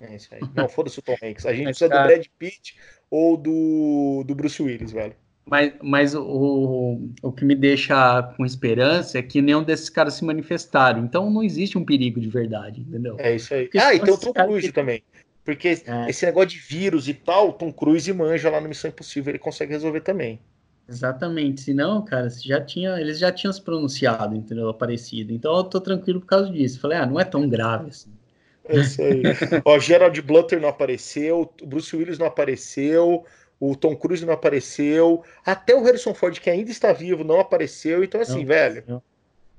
[0.00, 0.40] É isso aí.
[0.54, 1.46] Não, foda-se o Tom Hanks.
[1.46, 2.02] A gente mas, precisa cara...
[2.02, 2.76] do Brad Pitt
[3.10, 5.14] ou do, do Bruce Willis, velho.
[5.44, 10.24] Mas, mas o, o que me deixa com esperança é que nenhum desses caras se
[10.24, 11.04] manifestaram.
[11.04, 13.16] Então não existe um perigo de verdade, entendeu?
[13.18, 13.64] É isso aí.
[13.64, 15.02] Porque ah, e tem o Tom Cruise também.
[15.48, 16.10] Porque é.
[16.10, 19.72] esse negócio de vírus e tal, Tom Cruise manja lá no Missão Impossível, ele consegue
[19.72, 20.38] resolver também.
[20.86, 21.62] Exatamente.
[21.62, 24.68] Se não, cara, já tinha, eles já tinham se pronunciado, entendeu?
[24.68, 25.32] Aparecido.
[25.32, 26.78] Então eu tô tranquilo por causa disso.
[26.78, 28.10] Falei, ah, não é tão grave assim.
[28.66, 29.22] É isso aí.
[29.64, 33.24] Ó, Gerald Butler não apareceu, o Bruce Willis não apareceu,
[33.58, 38.04] o Tom Cruise não apareceu, até o Harrison Ford, que ainda está vivo, não apareceu.
[38.04, 39.02] Então, assim, não, velho, não.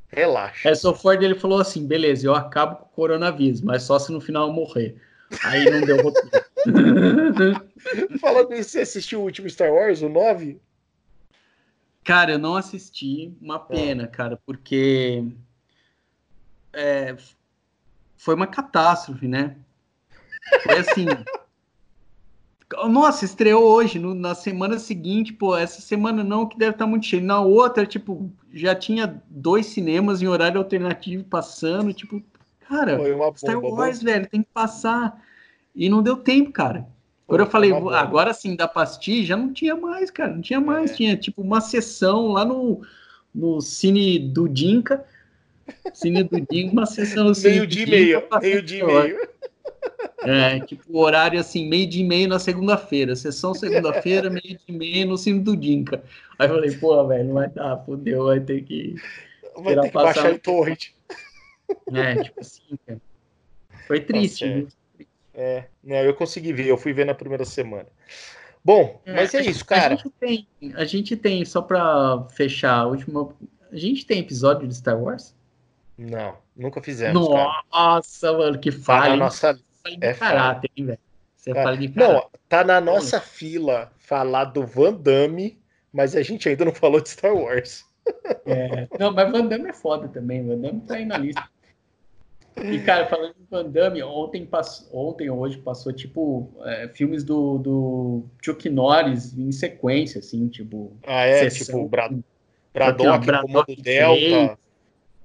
[0.08, 0.66] relaxa.
[0.66, 4.22] Harrison Ford ele falou assim: beleza, eu acabo com o coronavírus, mas só se no
[4.22, 5.09] final eu morrer.
[5.44, 6.46] Aí não deu roteiro.
[8.20, 10.60] Falando isso, você assistiu o último Star Wars, o 9?
[12.04, 13.60] Cara, eu não assisti, uma é.
[13.76, 15.24] pena, cara, porque
[16.74, 17.16] é,
[18.18, 19.56] foi uma catástrofe, né?
[20.64, 21.06] Foi assim.
[22.88, 26.90] Nossa, estreou hoje, no, na semana seguinte, pô, essa semana não, que deve estar tá
[26.90, 27.24] muito cheio.
[27.24, 32.22] Na outra, tipo, já tinha dois cinemas em horário alternativo passando, tipo,
[32.70, 33.00] Cara,
[33.36, 35.20] Star Wars, velho, tem que passar.
[35.76, 36.88] E não deu tempo, cara.
[37.28, 40.34] Agora eu falei, agora sim, da pastilha, já não tinha mais, cara.
[40.34, 40.92] Não tinha mais.
[40.92, 40.94] É.
[40.94, 42.82] Tinha, tipo, uma sessão lá no,
[43.34, 45.04] no Cine do Dinka.
[45.94, 48.24] Cine do Dinka, uma sessão no Meio dia e meio.
[48.40, 49.30] Meio dia e meio.
[50.24, 53.16] É, tipo, horário assim, meio dia e meio na segunda-feira.
[53.16, 56.04] Sessão segunda-feira, meio dia e meio no Cine do Dinka.
[56.38, 58.96] Aí eu falei, pô, velho, não vai dar, fodeu, vai ter que.
[59.58, 60.99] Vai ter que baixar o torrent.
[61.94, 63.02] É, tipo assim, cara.
[63.88, 64.46] Foi triste.
[64.46, 64.76] Nossa,
[65.34, 65.58] é.
[65.58, 67.88] é, não, eu consegui ver, eu fui ver na primeira semana.
[68.64, 69.94] Bom, é, mas é isso, cara.
[69.94, 73.34] A gente tem, a gente tem só pra fechar a última.
[73.72, 75.36] A gente tem episódio de Star Wars?
[75.98, 77.28] Não, nunca fizemos.
[77.30, 78.38] Nossa, cara.
[78.38, 79.04] mano, que falha.
[79.04, 79.60] Tá na nossa...
[80.02, 81.00] é caráter, hein, velho?
[81.36, 82.14] Você fala de caráter.
[82.14, 85.58] Não, tá na nossa fila falar do Van Damme,
[85.92, 87.86] mas a gente ainda não falou de Star Wars.
[88.46, 90.46] É, não, mas Van Damme é foda também.
[90.46, 91.44] Van Damme tá aí na lista.
[92.58, 94.48] E, cara, falando em Van Damme, ontem,
[94.92, 100.98] ontem ou hoje passou, tipo, é, filmes do, do Chuck Norris em sequência, assim, tipo...
[101.06, 101.50] Ah, é?
[101.50, 102.20] Sessão, tipo, Brad,
[102.74, 104.58] Braddock, Braddock Delta...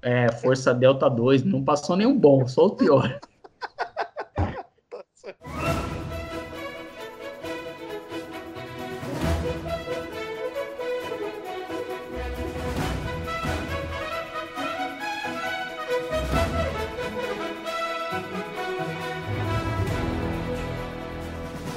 [0.07, 3.19] É, Força Delta 2, não passou nenhum bom, só o pior.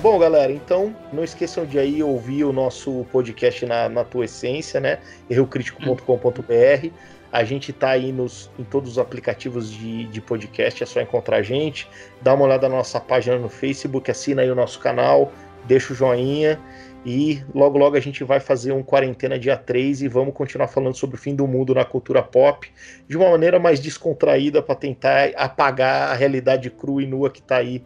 [0.10, 4.80] Bom, galera, então não esqueçam de aí ouvir o nosso podcast na, na tua essência,
[4.80, 4.99] né?
[5.30, 6.88] errocritico.com.br.
[7.30, 11.36] A gente tá aí nos, em todos os aplicativos de, de podcast, é só encontrar
[11.36, 11.89] a gente.
[12.22, 15.30] Dá uma olhada na nossa página no Facebook, assina aí o nosso canal,
[15.66, 16.58] deixa o joinha.
[17.05, 20.95] E logo, logo a gente vai fazer um quarentena dia 3 e vamos continuar falando
[20.95, 22.72] sobre o fim do mundo na cultura pop
[23.10, 27.58] de uma maneira mais descontraída para tentar apagar a realidade crua e nua que está
[27.58, 27.84] aí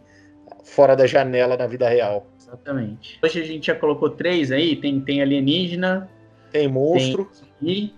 [0.62, 2.26] fora da janela na vida real.
[2.38, 3.18] Exatamente.
[3.22, 6.08] Hoje a gente já colocou três aí: tem, tem alienígena,
[6.50, 7.94] tem monstro, tem,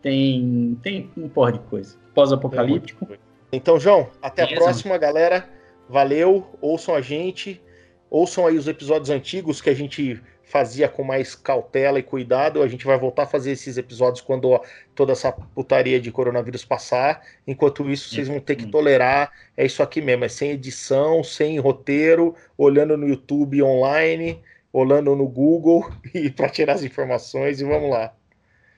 [0.00, 1.96] tem, tem um porra de coisa.
[2.14, 3.08] Pós-apocalíptico.
[3.52, 5.48] Então, João, até a próxima, galera.
[5.88, 7.60] Valeu, ouçam a gente,
[8.08, 12.62] ouçam aí os episódios antigos que a gente fazia com mais cautela e cuidado.
[12.62, 14.60] A gente vai voltar a fazer esses episódios quando
[14.94, 17.22] toda essa putaria de coronavírus passar.
[17.46, 19.32] Enquanto isso, vocês vão ter que tolerar.
[19.56, 24.40] É isso aqui mesmo, é sem edição, sem roteiro, olhando no YouTube online,
[24.72, 28.12] olhando no Google e para tirar as informações e vamos lá.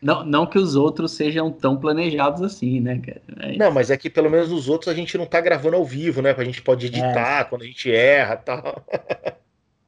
[0.00, 3.22] Não, não que os outros sejam tão planejados assim, né, cara?
[3.40, 5.84] É não, mas é que pelo menos os outros a gente não tá gravando ao
[5.84, 6.34] vivo, né?
[6.36, 7.44] A gente pode editar é.
[7.44, 8.84] quando a gente erra e tal.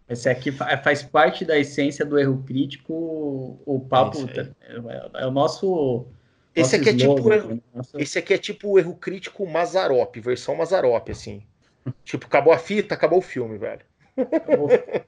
[0.08, 3.60] Esse aqui faz parte da essência do erro crítico.
[3.66, 6.06] O papo é, é, o nosso.
[6.54, 8.00] Esse aqui, é tipo, erro, nosso...
[8.00, 11.42] esse aqui é tipo o erro crítico Mazarop, versão Mazarop, assim.
[12.04, 13.82] tipo, acabou a fita, acabou o filme, velho.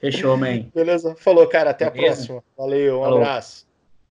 [0.00, 0.68] Fechou, man.
[0.74, 1.14] Beleza?
[1.14, 1.70] Falou, cara.
[1.70, 2.12] Até Beleza?
[2.12, 2.44] a próxima.
[2.56, 3.18] Valeu, um Falou.
[3.18, 3.66] abraço.